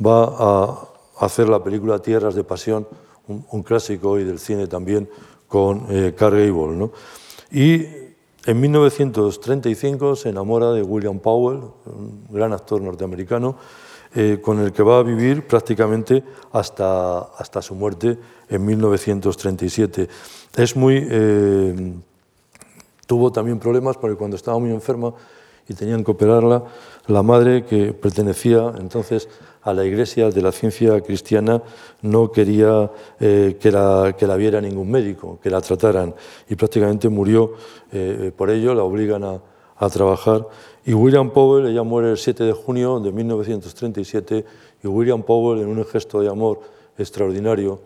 va 0.04 0.24
a 0.24 0.88
hacer 1.20 1.48
la 1.48 1.62
película 1.62 1.98
Tierras 1.98 2.34
de 2.34 2.44
Pasión, 2.44 2.88
un, 3.28 3.44
un 3.50 3.62
clásico 3.62 4.10
hoy 4.10 4.24
del 4.24 4.38
cine 4.38 4.66
también, 4.66 5.08
con 5.54 5.86
eh, 5.88 6.14
Carl 6.16 6.36
Gable. 6.36 6.76
¿no? 6.76 6.90
Y 7.52 7.86
en 8.44 8.60
1935 8.60 10.16
se 10.16 10.30
enamora 10.30 10.72
de 10.72 10.82
William 10.82 11.20
Powell, 11.20 11.60
un 11.86 12.26
gran 12.28 12.52
actor 12.52 12.82
norteamericano, 12.82 13.56
eh, 14.14 14.38
con 14.40 14.60
el 14.60 14.72
que 14.72 14.82
va 14.82 14.98
a 14.98 15.02
vivir 15.02 15.46
prácticamente 15.46 16.22
hasta, 16.52 17.18
hasta 17.18 17.62
su 17.62 17.74
muerte 17.74 18.18
en 18.48 18.64
1937. 18.64 20.08
Es 20.56 20.76
muy, 20.76 21.06
eh, 21.10 21.94
tuvo 23.06 23.32
también 23.32 23.58
problemas 23.58 23.96
porque 23.96 24.16
cuando 24.16 24.36
estaba 24.36 24.58
muy 24.58 24.70
enferma 24.70 25.12
y 25.68 25.74
tenían 25.74 26.04
que 26.04 26.10
operarla, 26.10 26.64
la 27.06 27.22
madre 27.22 27.64
que 27.64 27.92
pertenecía 27.92 28.72
entonces 28.78 29.28
a 29.62 29.72
la 29.72 29.84
Iglesia 29.84 30.30
de 30.30 30.42
la 30.42 30.52
Ciencia 30.52 31.00
Cristiana 31.00 31.62
no 32.02 32.30
quería 32.30 32.90
eh, 33.18 33.56
que, 33.58 33.70
la, 33.70 34.14
que, 34.16 34.26
la, 34.26 34.36
viera 34.36 34.60
ningún 34.60 34.90
médico, 34.90 35.38
que 35.42 35.50
la 35.50 35.60
trataran, 35.60 36.14
y 36.48 36.54
prácticamente 36.54 37.08
murió 37.08 37.54
eh, 37.90 38.30
por 38.36 38.50
ello, 38.50 38.74
la 38.74 38.82
obligan 38.82 39.24
a, 39.24 39.40
a, 39.76 39.88
trabajar. 39.88 40.46
Y 40.86 40.92
William 40.92 41.30
Powell, 41.30 41.66
ella 41.66 41.82
muere 41.82 42.10
el 42.10 42.18
7 42.18 42.44
de 42.44 42.52
junio 42.52 43.00
de 43.00 43.12
1937, 43.12 44.44
y 44.82 44.86
William 44.86 45.22
Powell, 45.22 45.62
en 45.62 45.68
un 45.68 45.84
gesto 45.84 46.20
de 46.20 46.28
amor 46.28 46.60
extraordinario, 46.98 47.80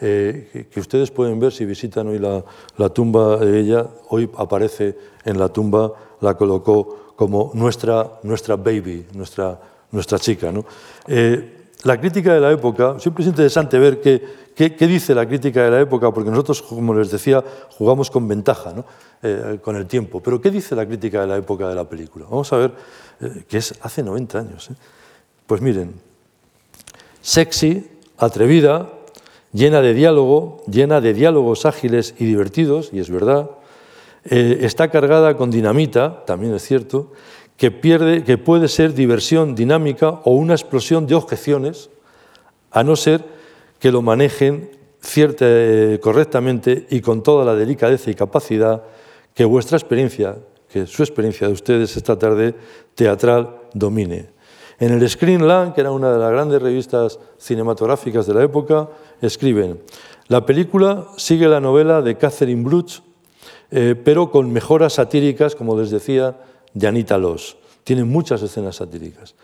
eh, 0.00 0.68
que, 0.70 0.80
ustedes 0.80 1.10
pueden 1.10 1.40
ver 1.40 1.52
si 1.52 1.64
visitan 1.64 2.08
hoy 2.08 2.18
la, 2.18 2.44
la 2.76 2.88
tumba 2.88 3.36
de 3.36 3.60
ella, 3.60 3.86
hoy 4.08 4.30
aparece 4.36 4.96
en 5.24 5.38
la 5.38 5.48
tumba, 5.48 5.92
la 6.20 6.36
colocó 6.36 7.14
como 7.16 7.50
nuestra, 7.54 8.20
nuestra 8.22 8.56
baby, 8.56 9.06
nuestra 9.12 9.60
nuestra 9.90 10.18
chica. 10.18 10.52
¿no? 10.52 10.64
Eh, 11.06 11.57
la 11.84 12.00
crítica 12.00 12.34
de 12.34 12.40
la 12.40 12.50
época, 12.50 12.98
siempre 12.98 13.22
es 13.22 13.28
interesante 13.28 13.78
ver 13.78 14.00
qué, 14.00 14.22
qué, 14.54 14.74
qué, 14.74 14.86
dice 14.86 15.14
la 15.14 15.26
crítica 15.26 15.62
de 15.64 15.70
la 15.70 15.80
época, 15.80 16.10
porque 16.12 16.30
nosotros, 16.30 16.62
como 16.62 16.94
les 16.94 17.10
decía, 17.10 17.44
jugamos 17.70 18.10
con 18.10 18.26
ventaja, 18.26 18.72
¿no? 18.72 18.84
eh, 19.22 19.58
con 19.62 19.74
el 19.74 19.86
tiempo. 19.86 20.20
Pero 20.20 20.40
¿qué 20.40 20.50
dice 20.50 20.76
la 20.76 20.86
crítica 20.86 21.20
de 21.20 21.26
la 21.26 21.36
época 21.36 21.68
de 21.68 21.74
la 21.74 21.88
película? 21.88 22.26
Vamos 22.30 22.52
a 22.52 22.56
ver, 22.56 22.72
eh, 23.20 23.44
que 23.48 23.58
es 23.58 23.74
hace 23.82 24.02
90 24.02 24.38
años. 24.38 24.70
¿eh? 24.70 24.74
Pues 25.46 25.60
miren, 25.60 25.94
sexy, 27.20 27.88
atrevida, 28.16 28.90
llena 29.52 29.80
de 29.80 29.94
diálogo, 29.94 30.62
llena 30.70 31.00
de 31.00 31.14
diálogos 31.14 31.66
ágiles 31.66 32.14
y 32.18 32.26
divertidos, 32.26 32.90
y 32.92 33.00
es 33.00 33.10
verdad, 33.10 33.50
está 34.24 34.88
cargada 34.90 35.36
con 35.36 35.50
dinamita, 35.50 36.24
también 36.26 36.54
es 36.54 36.62
cierto, 36.62 37.12
que, 37.58 38.38
puede 38.38 38.68
ser 38.68 38.94
diversión 38.94 39.56
dinámica 39.56 40.20
o 40.24 40.30
una 40.30 40.54
explosión 40.54 41.08
de 41.08 41.16
objeciones, 41.16 41.90
a 42.70 42.84
no 42.84 42.94
ser 42.94 43.24
que 43.80 43.90
lo 43.90 44.00
manejen 44.00 44.70
eh, 45.16 45.98
correctamente 46.00 46.86
y 46.88 47.00
con 47.00 47.22
toda 47.22 47.44
la 47.44 47.56
delicadeza 47.56 48.10
y 48.10 48.14
capacidad 48.14 48.84
que 49.34 49.44
vuestra 49.44 49.76
experiencia, 49.76 50.36
que 50.70 50.86
su 50.86 51.02
experiencia 51.02 51.48
de 51.48 51.52
ustedes 51.52 51.96
esta 51.96 52.16
tarde 52.16 52.54
teatral 52.94 53.56
domine. 53.74 54.30
En 54.78 54.92
el 54.92 55.08
Screenland, 55.08 55.74
que 55.74 55.80
era 55.80 55.90
una 55.90 56.12
de 56.12 56.18
las 56.18 56.30
grandes 56.30 56.62
revistas 56.62 57.18
cinematográficas 57.38 58.26
de 58.28 58.34
la 58.34 58.44
época, 58.44 58.88
escriben, 59.20 59.80
la 60.28 60.46
película 60.46 61.08
sigue 61.16 61.48
la 61.48 61.58
novela 61.58 62.02
de 62.02 62.16
Catherine 62.16 62.62
Bruch, 62.62 63.02
eh, 63.72 63.96
pero 64.04 64.30
con 64.30 64.52
mejoras 64.52 64.92
satíricas, 64.92 65.56
como 65.56 65.76
les 65.76 65.90
decía, 65.90 66.36
de 66.74 66.86
Anita 66.86 67.18
Loss. 67.18 67.56
Tiene 67.84 68.04
muchas 68.04 68.42
escenas 68.42 68.76
satíricas. 68.76 69.34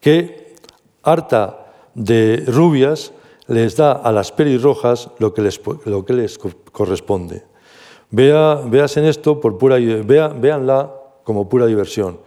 Que, 0.00 0.56
harta 1.02 1.72
de 1.94 2.44
rubias, 2.46 3.12
les 3.46 3.76
da 3.76 3.92
a 3.92 4.12
las 4.12 4.32
pelirrojas 4.32 5.10
lo 5.18 5.34
que 5.34 5.42
les, 5.42 5.60
lo 5.84 6.04
que 6.04 6.12
les 6.12 6.38
corresponde. 6.38 7.44
Vea, 8.10 8.60
veas 8.66 8.96
en 8.96 9.04
esto 9.04 9.40
por 9.40 9.58
pura, 9.58 9.76
vea, 9.78 10.28
véanla 10.28 10.92
como 11.24 11.48
pura 11.48 11.66
diversión. 11.66 12.18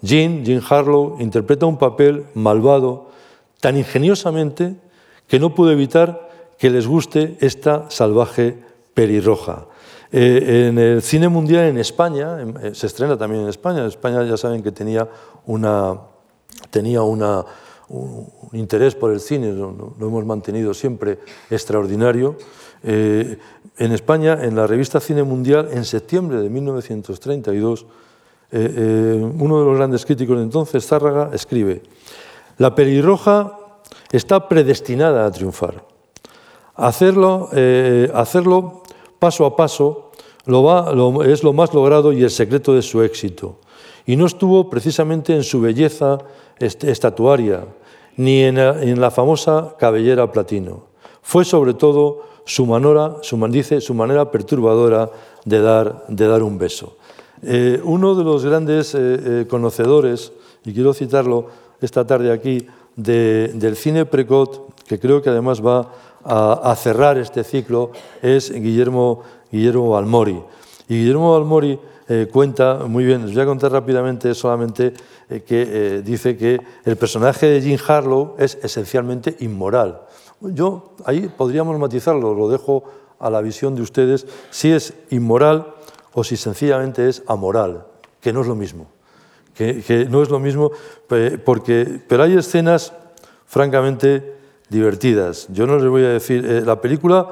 Jean, 0.00 0.44
Jean 0.44 0.62
Harlow, 0.68 1.16
interpreta 1.20 1.66
un 1.66 1.78
papel 1.78 2.26
malvado 2.34 3.08
tan 3.60 3.76
ingeniosamente 3.76 4.76
que 5.28 5.38
no 5.38 5.54
pudo 5.54 5.70
evitar 5.70 6.28
que 6.58 6.70
les 6.70 6.86
guste 6.86 7.36
esta 7.40 7.88
salvaje 7.90 8.58
pelirroja. 8.94 9.66
Eh, 10.12 10.68
en 10.68 10.78
el 10.78 11.02
cine 11.02 11.28
mundial 11.28 11.64
en 11.64 11.78
España, 11.78 12.36
eh, 12.62 12.74
se 12.74 12.86
estrena 12.86 13.16
también 13.16 13.44
en 13.44 13.48
España, 13.48 13.86
España 13.86 14.22
ya 14.24 14.36
saben 14.36 14.62
que 14.62 14.70
tenía, 14.70 15.08
una, 15.46 15.98
tenía 16.70 17.02
un, 17.02 17.46
interés 18.52 18.94
por 18.94 19.10
el 19.10 19.20
cine, 19.20 19.52
lo, 19.52 19.94
lo, 19.98 20.06
hemos 20.06 20.24
mantenido 20.26 20.74
siempre 20.74 21.18
extraordinario. 21.50 22.36
Eh, 22.82 23.38
en 23.78 23.92
España, 23.92 24.38
en 24.42 24.56
la 24.56 24.66
revista 24.66 25.00
Cine 25.00 25.22
Mundial, 25.22 25.68
en 25.70 25.84
septiembre 25.84 26.40
de 26.40 26.50
1932, 26.50 27.86
eh, 28.50 28.74
eh, 28.76 29.32
uno 29.38 29.60
de 29.60 29.64
los 29.64 29.76
grandes 29.76 30.04
críticos 30.04 30.36
de 30.36 30.42
entonces, 30.42 30.86
Zárraga, 30.86 31.30
escribe, 31.32 31.82
la 32.58 32.74
pelirroja 32.74 33.58
está 34.10 34.48
predestinada 34.48 35.24
a 35.24 35.30
triunfar. 35.30 35.84
Hacerlo, 36.74 37.50
hacerlo 38.14 38.81
paso 39.22 39.46
a 39.46 39.54
paso, 39.54 40.10
es 40.44 41.44
lo 41.44 41.52
más 41.52 41.72
logrado 41.72 42.12
y 42.12 42.24
el 42.24 42.30
secreto 42.30 42.74
de 42.74 42.82
su 42.82 43.02
éxito. 43.02 43.60
Y 44.04 44.16
no 44.16 44.26
estuvo 44.26 44.68
precisamente 44.68 45.32
en 45.32 45.44
su 45.44 45.60
belleza 45.60 46.18
estatuaria, 46.58 47.64
ni 48.16 48.42
en 48.42 49.00
la, 49.00 49.10
famosa 49.12 49.76
cabellera 49.78 50.32
platino. 50.32 50.86
Fue 51.22 51.44
sobre 51.44 51.74
todo 51.74 52.26
su 52.44 52.66
manera, 52.66 53.18
su, 53.22 53.38
dice, 53.46 53.80
su 53.80 53.94
manera 53.94 54.28
perturbadora 54.28 55.08
de 55.44 55.60
dar, 55.60 56.42
un 56.42 56.58
beso. 56.58 56.96
Eh, 57.44 57.80
uno 57.84 58.16
de 58.16 58.24
los 58.24 58.44
grandes 58.44 58.92
eh, 58.96 59.46
conocedores, 59.48 60.32
y 60.64 60.72
quiero 60.72 60.94
citarlo 60.94 61.46
esta 61.80 62.04
tarde 62.04 62.32
aquí, 62.32 62.66
del 62.96 63.76
cine 63.76 64.04
precot, 64.04 64.74
que 64.84 64.98
creo 64.98 65.22
que 65.22 65.30
además 65.30 65.64
va 65.64 65.92
a, 66.24 66.74
cerrar 66.76 67.18
este 67.18 67.44
ciclo, 67.44 67.90
es 68.20 68.52
Guillermo, 68.52 69.22
Guillermo 69.50 69.96
Almori. 69.96 70.42
Y 70.88 71.00
Guillermo 71.00 71.34
Almori 71.36 71.78
cuenta 72.30 72.80
muy 72.86 73.04
bien, 73.04 73.24
les 73.24 73.34
voy 73.34 73.42
a 73.42 73.46
contar 73.46 73.72
rápidamente 73.72 74.34
solamente 74.34 74.92
que 75.46 76.02
dice 76.04 76.36
que 76.36 76.60
el 76.84 76.96
personaje 76.96 77.46
de 77.46 77.62
Jim 77.62 77.78
Harlow 77.86 78.34
es 78.38 78.58
esencialmente 78.62 79.36
inmoral. 79.40 80.02
Yo 80.40 80.94
ahí 81.04 81.30
podríamos 81.34 81.78
matizarlo, 81.78 82.34
lo 82.34 82.48
dejo 82.48 82.84
a 83.18 83.30
la 83.30 83.40
visión 83.40 83.76
de 83.76 83.82
ustedes, 83.82 84.26
si 84.50 84.72
es 84.72 84.94
inmoral 85.10 85.74
o 86.12 86.24
si 86.24 86.36
sencillamente 86.36 87.08
es 87.08 87.22
amoral, 87.28 87.86
que 88.20 88.32
no 88.32 88.40
es 88.40 88.48
lo 88.48 88.56
mismo. 88.56 88.88
Que, 89.54 90.06
no 90.10 90.22
es 90.22 90.30
lo 90.30 90.40
mismo, 90.40 90.72
porque, 91.44 92.00
pero 92.08 92.24
hay 92.24 92.36
escenas 92.36 92.92
francamente 93.46 94.34
divertidas. 94.72 95.46
Yo 95.50 95.66
no 95.66 95.76
les 95.76 95.88
voy 95.88 96.04
a 96.04 96.08
decir, 96.08 96.44
eh, 96.44 96.62
la 96.62 96.80
película 96.80 97.28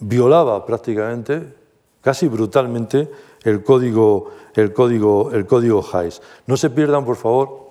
violaba 0.00 0.66
prácticamente, 0.66 1.54
casi 2.02 2.28
brutalmente, 2.28 3.08
el 3.44 3.62
código, 3.62 4.30
el 4.54 4.72
código, 4.72 5.30
el 5.32 5.46
código 5.46 5.84
Hayes. 5.92 6.20
No 6.46 6.56
se 6.56 6.68
pierdan, 6.70 7.04
por 7.04 7.16
favor, 7.16 7.70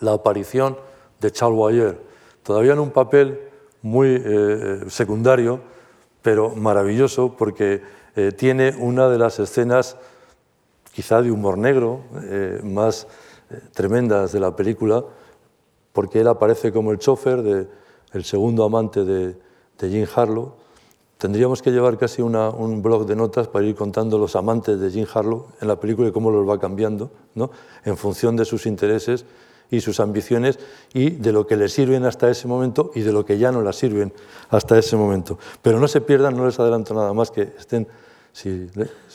la 0.00 0.14
aparición 0.14 0.76
de 1.20 1.30
Charles 1.30 1.56
Boyer, 1.56 2.00
todavía 2.42 2.72
en 2.72 2.80
un 2.80 2.90
papel 2.90 3.40
muy 3.82 4.20
eh, 4.24 4.84
secundario, 4.88 5.60
pero 6.22 6.50
maravilloso 6.50 7.36
porque 7.36 7.82
eh, 8.16 8.32
tiene 8.32 8.74
una 8.78 9.08
de 9.08 9.18
las 9.18 9.38
escenas 9.38 9.96
quizá 10.92 11.20
de 11.20 11.30
humor 11.30 11.58
negro 11.58 12.00
eh, 12.22 12.60
más 12.64 13.06
tremendas 13.74 14.32
de 14.32 14.40
la 14.40 14.56
película, 14.56 15.04
porque 15.92 16.20
él 16.20 16.28
aparece 16.28 16.72
como 16.72 16.90
el 16.90 16.98
chofer 16.98 17.42
del 17.42 17.68
el 18.16 18.24
segundo 18.24 18.64
amante 18.64 19.04
de, 19.04 19.36
de, 19.78 19.90
Jim 19.90 20.06
Harlow. 20.14 20.54
Tendríamos 21.18 21.62
que 21.62 21.70
llevar 21.70 21.96
casi 21.96 22.22
un 22.22 22.82
blog 22.82 23.06
de 23.06 23.16
notas 23.16 23.48
para 23.48 23.64
ir 23.64 23.74
contando 23.74 24.18
los 24.18 24.36
amantes 24.36 24.78
de 24.80 24.90
Jim 24.90 25.06
Harlow 25.12 25.46
en 25.60 25.68
la 25.68 25.80
película 25.80 26.08
y 26.08 26.12
cómo 26.12 26.30
los 26.30 26.46
va 26.48 26.58
cambiando, 26.58 27.10
¿no? 27.34 27.50
en 27.84 27.96
función 27.96 28.36
de 28.36 28.44
sus 28.44 28.66
intereses 28.66 29.24
y 29.70 29.80
sus 29.80 30.00
ambiciones 30.00 30.58
y 30.92 31.10
de 31.10 31.32
lo 31.32 31.46
que 31.46 31.56
les 31.56 31.72
sirven 31.72 32.04
hasta 32.04 32.30
ese 32.30 32.46
momento 32.48 32.90
y 32.94 33.00
de 33.00 33.12
lo 33.12 33.24
que 33.24 33.38
ya 33.38 33.50
no 33.50 33.62
las 33.62 33.76
sirven 33.76 34.12
hasta 34.50 34.78
ese 34.78 34.96
momento. 34.96 35.38
Pero 35.62 35.80
no 35.80 35.88
se 35.88 36.00
pierdan, 36.00 36.36
no 36.36 36.46
les 36.46 36.58
adelanto 36.60 36.94
nada 36.94 37.12
más, 37.12 37.30
que 37.30 37.52
estén, 37.58 37.86
si, 38.32 38.68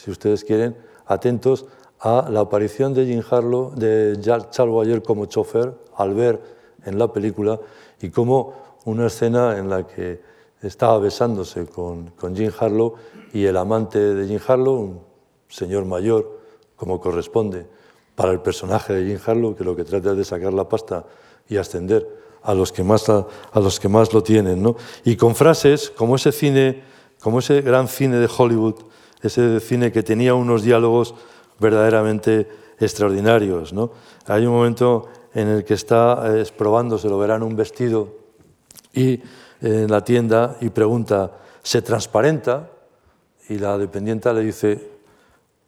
ustedes 0.08 0.44
quieren, 0.44 0.76
atentos 1.06 1.66
a 2.00 2.28
la 2.30 2.42
aparición 2.42 2.94
de 2.94 3.06
Jim 3.06 3.22
Harlow, 3.30 3.74
de 3.76 4.18
Charles 4.22 4.74
Boyer 4.74 5.04
como 5.04 5.28
chofer, 5.28 5.74
al 5.96 6.14
ver 6.16 6.42
en 6.86 6.98
la 6.98 7.14
película, 7.14 7.60
y 8.02 8.10
como 8.10 8.71
una 8.86 9.08
escena 9.08 9.58
en 9.58 9.70
la 9.70 9.86
que 9.86 10.22
estaba 10.62 11.00
besándose 11.00 11.66
con, 11.66 12.12
con 12.12 12.36
Jim 12.36 12.52
Harlow 12.60 12.96
y 13.34 13.46
el 13.46 13.58
amante 13.58 14.00
de 14.00 14.28
Jim 14.28 14.40
Harlow, 14.46 14.80
un 14.80 15.02
señor 15.48 15.86
mayor, 15.86 16.40
como 16.76 17.00
corresponde, 17.00 17.66
para 18.16 18.32
el 18.32 18.40
personaje 18.40 18.94
de 18.94 19.06
Jim 19.06 19.20
Harlow, 19.26 19.56
que 19.56 19.64
lo 19.64 19.76
que 19.76 19.84
trata 19.84 20.12
es 20.12 20.18
de 20.18 20.26
sacar 20.26 20.54
la 20.54 20.68
pasta 20.68 21.06
y 21.48 21.58
ascender 21.58 22.08
a 22.44 22.54
los 22.54 22.72
que 22.72 22.84
más, 22.84 23.08
a, 23.10 23.26
los 23.56 23.80
que 23.80 23.88
más 23.88 24.14
lo 24.14 24.24
tienen. 24.24 24.62
¿no? 24.62 24.76
Y 25.04 25.16
con 25.16 25.36
frases 25.36 25.92
como 25.92 26.16
ese 26.16 26.32
cine, 26.32 26.84
como 27.22 27.40
ese 27.40 27.62
gran 27.62 27.88
cine 27.88 28.18
de 28.18 28.30
Hollywood, 28.36 28.76
ese 29.22 29.60
cine 29.60 29.92
que 29.92 30.04
tenía 30.04 30.34
unos 30.34 30.64
diálogos 30.64 31.14
verdaderamente 31.60 32.48
extraordinarios. 32.80 33.74
¿no? 33.74 33.92
Hay 34.26 34.46
un 34.46 34.54
momento 34.54 35.08
en 35.34 35.48
el 35.48 35.64
que 35.64 35.76
está 35.76 36.24
eh, 36.26 36.46
probándose, 36.58 37.08
lo 37.08 37.18
verán, 37.18 37.44
un 37.44 37.56
vestido 37.56 38.21
y 38.94 39.22
en 39.62 39.90
la 39.90 40.04
tienda 40.04 40.58
y 40.62 40.70
pregunta, 40.70 41.32
¿se 41.64 41.82
transparenta? 41.82 42.70
Y 43.50 43.58
la 43.58 43.78
dependienta 43.78 44.34
le 44.34 44.42
dice, 44.42 44.92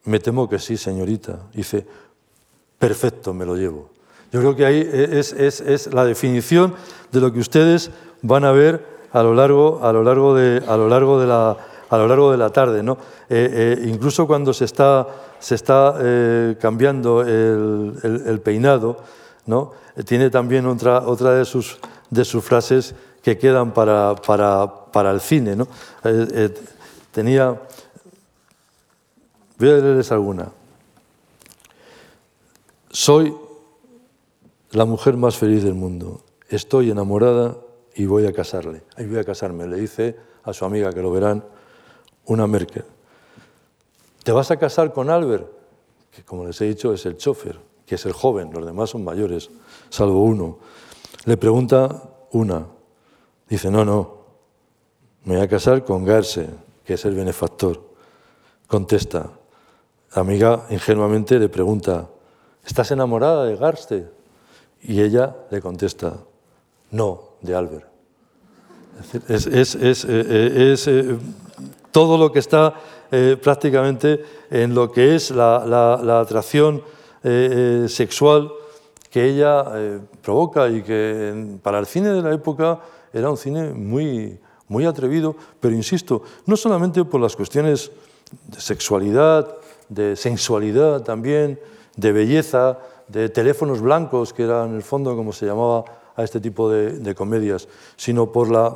me 0.06 0.20
temo 0.20 0.50
que 0.50 0.60
sí, 0.60 0.78
señorita. 0.78 1.40
Dice, 1.54 1.86
perfecto, 2.78 3.34
me 3.34 3.46
lo 3.46 3.56
llevo. 3.56 3.90
Yo 4.32 4.40
creo 4.40 4.56
que 4.56 4.66
ahí 4.66 4.90
es, 4.92 5.94
la 5.94 6.06
definición 6.06 6.74
de 7.12 7.22
lo 7.22 7.32
que 7.32 7.40
ustedes 7.40 7.92
van 8.24 8.46
a 8.46 8.52
ver 8.52 8.84
a 9.12 9.22
lo 9.22 9.36
largo, 9.36 9.80
a 9.84 9.94
lo 9.94 10.04
largo, 10.04 10.34
de, 10.34 10.64
a 10.68 10.76
lo 10.76 10.90
largo, 10.90 11.20
de, 11.20 11.28
la, 11.28 11.56
a 11.90 11.98
lo 11.98 12.08
largo 12.08 12.32
de 12.32 12.38
la 12.38 12.50
tarde. 12.50 12.82
¿no? 12.82 12.98
Eh, 13.30 13.78
eh, 13.80 13.86
incluso 13.88 14.26
cuando 14.26 14.52
se 14.52 14.66
está, 14.66 15.08
se 15.40 15.54
está 15.54 15.96
eh, 16.00 16.56
cambiando 16.60 17.22
el, 17.22 18.42
peinado, 18.44 18.98
¿no? 19.46 19.74
tiene 20.04 20.32
también 20.32 20.66
otra, 20.66 21.04
otra 21.06 21.36
de, 21.36 21.46
sus, 21.46 21.78
de 22.10 22.26
sus 22.26 22.44
frases 22.44 22.96
que 23.24 23.38
quedan 23.38 23.74
para, 23.74 24.16
para, 24.16 24.92
para 24.92 25.12
el 25.12 25.22
cine. 25.22 25.56
¿no? 25.56 25.68
tenía... 27.12 27.60
Voy 29.58 29.70
a 29.70 29.74
leerles 29.74 30.12
alguna. 30.12 30.52
Soy 32.90 33.34
la 34.72 34.86
mujer 34.86 35.16
más 35.16 35.38
feliz 35.38 35.64
del 35.64 35.74
mundo. 35.74 36.22
Estoy 36.50 36.92
enamorada 36.92 37.56
y 37.96 38.06
voy 38.06 38.26
a 38.26 38.34
casarle. 38.34 38.84
Ahí 38.98 39.08
voy 39.08 39.20
a 39.20 39.24
casarme, 39.24 39.68
le 39.68 39.78
dice 39.78 40.18
a 40.44 40.52
su 40.52 40.66
amiga, 40.66 40.92
que 40.92 41.02
lo 41.02 41.12
verán, 41.12 41.44
una 42.26 42.46
Merkel. 42.46 42.84
¿Te 44.24 44.32
vas 44.32 44.52
a 44.52 44.58
casar 44.58 44.92
con 44.92 45.10
Albert? 45.10 45.48
Que 46.12 46.24
como 46.24 46.46
les 46.46 46.60
he 46.62 46.66
dicho 46.66 46.94
es 46.94 47.06
el 47.06 47.18
chofer, 47.18 47.58
que 47.86 47.96
es 47.96 48.06
el 48.06 48.14
joven, 48.14 48.52
los 48.52 48.66
demás 48.66 48.90
son 48.90 49.04
mayores, 49.04 49.50
salvo 49.90 50.24
uno. 50.24 50.58
Le 51.26 51.38
pregunta 51.38 52.04
una, 52.32 52.66
dice, 53.49 53.69
no, 53.69 53.86
no, 53.86 54.17
me 55.25 55.36
voy 55.36 55.43
a 55.43 55.47
casar 55.47 55.84
con 55.84 56.03
Garse, 56.03 56.49
que 56.86 56.95
es 56.95 57.06
el 57.06 57.15
benefactor. 57.15 57.82
Contesta, 58.67 59.32
la 60.15 60.21
amiga 60.21 60.65
ingenuamente 60.69 61.39
le 61.39 61.49
pregunta, 61.49 62.10
¿estás 62.65 62.91
enamorada 62.91 63.45
de 63.45 63.56
Garste? 63.56 64.10
Y 64.82 65.01
ella 65.01 65.36
le 65.49 65.62
contesta, 65.62 66.17
no, 66.91 67.36
de 67.41 67.56
Albert. 67.56 67.88
Es, 69.27 69.47
es, 69.47 70.06
eh, 70.06 70.75
eh, 70.88 71.17
todo 71.91 72.17
lo 72.17 72.32
que 72.32 72.39
está 72.39 72.75
eh, 73.12 73.38
prácticamente 73.41 74.23
en 74.49 74.75
lo 74.75 74.91
que 74.91 75.15
es 75.15 75.32
la, 75.32 76.19
atracción 76.19 76.84
sexual 77.88 78.51
que 79.10 79.25
ella 79.25 79.63
provoca 80.21 80.67
y 80.67 80.82
que 80.82 81.58
para 81.63 81.79
el 81.79 81.86
cine 81.86 82.10
de 82.10 82.21
la 82.21 82.34
época 82.34 82.82
era 83.13 83.30
un 83.30 83.38
cine 83.38 83.71
muy, 83.73 84.39
muy 84.67 84.86
atrevido, 84.86 85.36
pero 85.60 85.76
insisto, 85.76 86.23
no 86.45 86.58
solamente 86.58 87.06
por 87.06 87.21
las 87.21 87.36
cuestiones 87.36 87.91
de 88.47 88.60
sexualidad, 88.60 89.56
de 89.89 90.15
sensualidad 90.15 91.04
también, 91.04 91.60
de 91.95 92.12
belleza, 92.12 92.80
de 93.08 93.30
teléfonos 93.30 93.82
blancos, 93.82 94.34
que 94.34 94.43
era 94.43 94.65
en 94.65 94.76
el 94.76 94.82
fondo 94.82 95.15
como 95.15 95.32
se 95.32 95.45
llamaba 95.45 95.86
a 96.15 96.23
este 96.23 96.39
tipo 96.39 96.69
de, 96.69 97.15
comedias, 97.15 97.67
sino 97.95 98.32
por 98.32 98.49
la, 98.49 98.76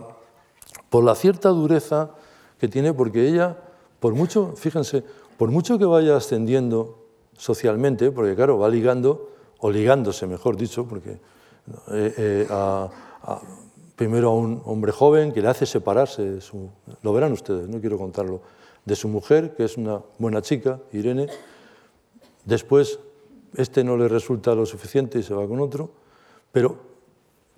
por 0.89 1.04
la 1.04 1.15
cierta 1.15 1.50
dureza 1.50 2.12
que 2.60 2.67
tiene, 2.67 2.93
porque 2.93 3.28
ella, 3.28 3.58
por 4.00 4.13
mucho, 4.13 4.54
fíjense, 4.56 5.04
por 5.38 5.50
mucho 5.50 5.78
que 5.78 5.86
vaya 5.86 6.17
ascendiendo 6.17 6.97
socialmente, 7.38 8.12
porque 8.12 8.36
claro, 8.36 8.58
va 8.58 8.69
ligando, 8.69 9.30
o 9.60 9.71
ligándose, 9.71 10.28
mejor 10.28 10.56
dicho, 10.58 10.86
porque 10.86 11.19
eh, 11.91 12.13
eh, 12.17 12.47
primero 13.98 14.30
a 14.30 14.34
un 14.34 14.62
hombre 14.66 14.92
joven 14.92 15.34
que 15.34 15.42
le 15.42 15.50
hace 15.50 15.66
separarse, 15.66 16.40
su, 16.40 16.70
lo 17.02 17.14
verán 17.14 17.34
ustedes, 17.34 17.68
no 17.68 17.82
quiero 17.82 17.98
contarlo, 17.98 18.42
de 18.86 18.96
su 18.96 19.10
mujer, 19.10 19.56
que 19.56 19.66
es 19.66 19.76
una 19.76 20.02
buena 20.20 20.42
chica, 20.42 20.80
Irene, 20.94 21.28
después 22.46 23.00
este 23.56 23.84
no 23.84 23.98
le 23.98 24.08
resulta 24.08 24.54
lo 24.54 24.66
suficiente 24.66 25.20
y 25.20 25.24
se 25.24 25.34
va 25.34 25.46
con 25.48 25.60
otro, 25.60 25.90
pero 26.52 26.78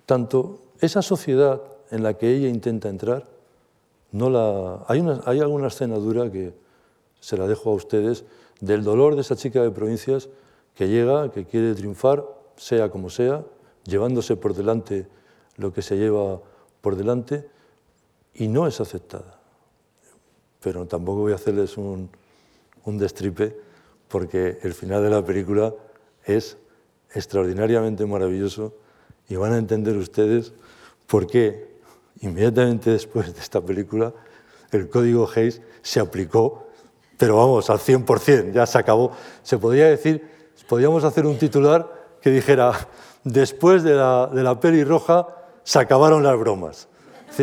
tanto 0.06 0.58
esa 0.80 1.02
sociedad 1.02 1.60
en 1.90 2.02
la 2.02 2.14
que 2.14 2.34
ella 2.34 2.48
intenta 2.48 2.88
entrar, 2.88 3.28
no 4.10 4.30
la... 4.30 4.84
hay, 4.88 5.06
hay 5.26 5.40
alguna 5.40 5.68
escena 5.68 5.96
dura 5.96 6.32
que 6.32 6.54
se 7.20 7.36
la 7.36 7.46
dejo 7.46 7.70
a 7.70 7.74
ustedes 7.74 8.24
del 8.60 8.82
dolor 8.82 9.14
de 9.14 9.20
esa 9.20 9.36
chica 9.36 9.62
de 9.62 9.70
provincias 9.70 10.30
que 10.74 10.88
llega, 10.88 11.30
que 11.30 11.44
quiere 11.44 11.74
triunfar, 11.74 12.24
sea 12.56 12.90
como 12.90 13.10
sea, 13.10 13.44
llevándose 13.84 14.36
por 14.36 14.54
delante 14.54 15.06
lo 15.60 15.72
que 15.72 15.82
se 15.82 15.96
lleva 15.96 16.40
por 16.80 16.96
delante, 16.96 17.48
y 18.34 18.48
no 18.48 18.66
es 18.66 18.80
aceptada. 18.80 19.38
Pero 20.60 20.86
tampoco 20.86 21.20
voy 21.20 21.32
a 21.32 21.36
hacerles 21.36 21.76
un, 21.76 22.10
un 22.84 22.98
destripe 22.98 23.56
porque 24.08 24.58
el 24.62 24.74
final 24.74 25.02
de 25.02 25.10
la 25.10 25.24
película 25.24 25.72
es 26.24 26.56
extraordinariamente 27.14 28.04
maravilloso 28.06 28.74
y 29.28 29.36
van 29.36 29.52
a 29.52 29.58
entender 29.58 29.96
ustedes 29.96 30.52
por 31.06 31.26
qué 31.26 31.78
inmediatamente 32.20 32.90
después 32.90 33.34
de 33.34 33.40
esta 33.40 33.60
película 33.60 34.12
el 34.72 34.88
código 34.88 35.28
Hayes 35.34 35.62
se 35.82 36.00
aplicó 36.00 36.70
pero 37.20 37.36
vamos, 37.36 37.68
al 37.68 37.78
100%, 37.78 38.50
ya 38.50 38.64
se 38.64 38.78
acabó. 38.78 39.12
Se 39.42 39.58
podría 39.58 39.90
decir, 39.90 40.26
podríamos 40.66 41.04
hacer 41.04 41.26
un 41.26 41.36
titular 41.36 42.16
que 42.22 42.30
dijera, 42.30 42.72
después 43.24 43.82
de 43.82 43.92
la, 43.92 44.26
de 44.32 44.42
la 44.42 44.58
peli 44.58 44.84
roja 44.84 45.28
se 45.62 45.78
acabaron 45.78 46.22
las 46.22 46.38
bromas. 46.38 46.88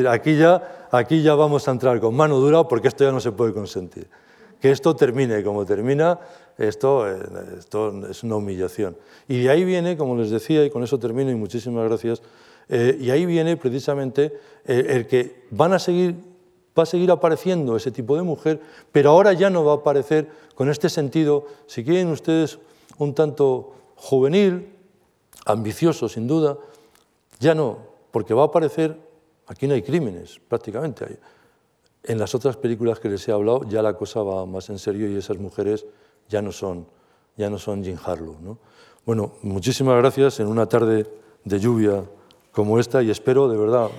Aquí 0.10 0.38
ya, 0.38 0.88
aquí 0.91 1.21
ya 1.21 1.36
vamos 1.36 1.67
a 1.67 1.71
entrar 1.71 1.99
con 1.99 2.15
mano 2.15 2.39
dura 2.39 2.63
porque 2.63 2.88
esto 2.88 3.03
ya 3.03 3.12
no 3.12 3.19
se 3.19 3.32
puede 3.32 3.53
consentir. 3.53 4.10
Que 4.60 4.71
esto 4.71 4.95
termine 4.95 5.43
como 5.43 5.65
termina, 5.65 6.19
esto, 6.58 7.08
eh, 7.10 7.19
esto 7.60 8.08
es 8.10 8.23
una 8.23 8.36
humillación. 8.36 8.97
Y 9.27 9.43
de 9.43 9.49
ahí 9.49 9.63
viene, 9.63 9.95
como 9.95 10.15
les 10.15 10.30
decía, 10.30 10.65
y 10.65 10.69
con 10.69 10.84
eso 10.84 10.97
termino 10.97 11.30
y 11.30 11.36
muchísimas 11.36 11.88
gracias, 11.88 12.21
eh, 12.69 12.97
y 12.99 13.12
ahí 13.12 13.25
viene 13.25 13.56
precisamente 13.56 14.34
el, 14.65 14.88
el 14.88 15.08
que 15.08 15.45
van 15.51 15.73
a 15.73 15.80
seguir 15.80 16.15
va 16.77 16.84
a 16.84 16.86
seguir 16.86 17.10
apareciendo 17.12 17.75
ese 17.75 17.91
tipo 17.91 18.15
de 18.15 18.21
mujer, 18.21 18.62
pero 18.91 19.10
ahora 19.10 19.34
ya 19.34 19.49
no 19.49 19.65
va 19.65 19.73
a 19.73 19.75
aparecer 19.77 20.30
con 20.53 20.69
este 20.69 20.89
sentido, 20.89 21.47
si 21.65 21.84
quieren 21.84 22.10
ustedes, 22.10 22.60
un 22.97 23.13
tanto 23.13 23.73
juvenil, 23.95 24.69
ambicioso 25.45 26.08
sin 26.08 26.27
duda, 26.27 26.58
ya 27.39 27.56
no, 27.56 27.80
porque 28.17 28.34
va 28.34 28.41
a 28.41 28.45
aparecer, 28.45 28.97
aquí 29.45 29.67
no 29.67 29.75
hay 29.75 29.84
crímenes 29.84 30.41
prácticamente, 30.47 31.06
hay, 31.06 31.19
en 32.03 32.17
las 32.17 32.34
otras 32.34 32.58
películas 32.58 32.99
que 32.99 33.10
les 33.10 33.27
he 33.27 33.32
hablado 33.32 33.62
ya 33.69 33.84
la 33.84 33.93
cosa 33.93 34.23
va 34.23 34.43
más 34.47 34.71
en 34.71 34.80
serio 34.80 35.08
y 35.08 35.15
esas 35.15 35.38
mujeres 35.38 35.86
ya 36.27 36.41
no 36.41 36.51
son, 36.51 36.88
ya 37.36 37.47
no 37.47 37.60
son 37.60 37.84
Jean 37.84 37.99
Harlow. 38.03 38.38
¿no? 38.41 38.58
Bueno, 39.06 39.34
muchísimas 39.43 39.95
gracias 39.97 40.39
en 40.39 40.47
una 40.47 40.65
tarde 40.65 41.06
de 41.43 41.60
lluvia 41.60 42.06
como 42.51 42.80
esta 42.80 43.03
y 43.03 43.12
espero 43.12 43.47
de 43.49 43.56
verdad, 43.56 43.91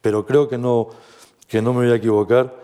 pero 0.00 0.24
creo 0.24 0.48
que 0.48 0.56
no 0.56 0.88
que 1.46 1.60
no 1.60 1.74
me 1.74 1.84
voy 1.84 1.92
a 1.92 1.96
equivocar, 1.96 2.56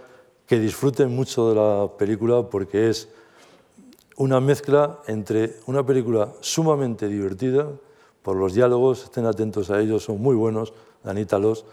que 0.46 0.58
disfruten 0.58 1.14
mucho 1.14 1.50
de 1.50 1.56
la 1.56 1.94
película 1.98 2.48
porque 2.48 2.88
es 2.88 3.10
una 4.16 4.40
mezcla 4.40 5.00
entre 5.08 5.56
una 5.66 5.84
película 5.84 6.32
sumamente 6.40 7.06
divertida, 7.06 7.68
por 8.26 8.34
los 8.34 8.54
diálogos, 8.54 9.04
estén 9.04 9.24
atentos 9.24 9.70
a 9.70 9.80
ellos, 9.80 10.02
son 10.02 10.20
muy 10.20 10.34
buenos, 10.34 10.72
Anita 11.06 11.38
Los, 11.38 11.64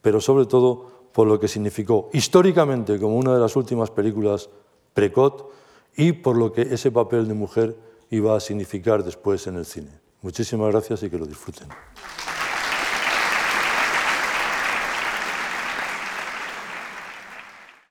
pero 0.00 0.20
sobre 0.20 0.46
todo 0.46 0.90
por 1.12 1.26
lo 1.26 1.38
que 1.38 1.48
significó 1.48 2.10
históricamente 2.12 2.98
como 2.98 3.16
una 3.16 3.34
de 3.34 3.40
las 3.40 3.56
últimas 3.56 3.90
películas 3.90 4.48
precot 4.94 5.50
y 5.96 6.12
por 6.12 6.36
lo 6.36 6.52
que 6.52 6.62
ese 6.62 6.90
papel 6.90 7.28
de 7.28 7.34
mujer 7.34 7.76
iba 8.10 8.36
a 8.36 8.40
significar 8.40 9.04
después 9.04 9.46
en 9.46 9.56
el 9.56 9.66
cine. 9.66 9.90
Muchísimas 10.22 10.70
gracias 10.70 11.02
y 11.02 11.10
que 11.10 11.18
lo 11.18 11.26
disfruten. 11.26 11.68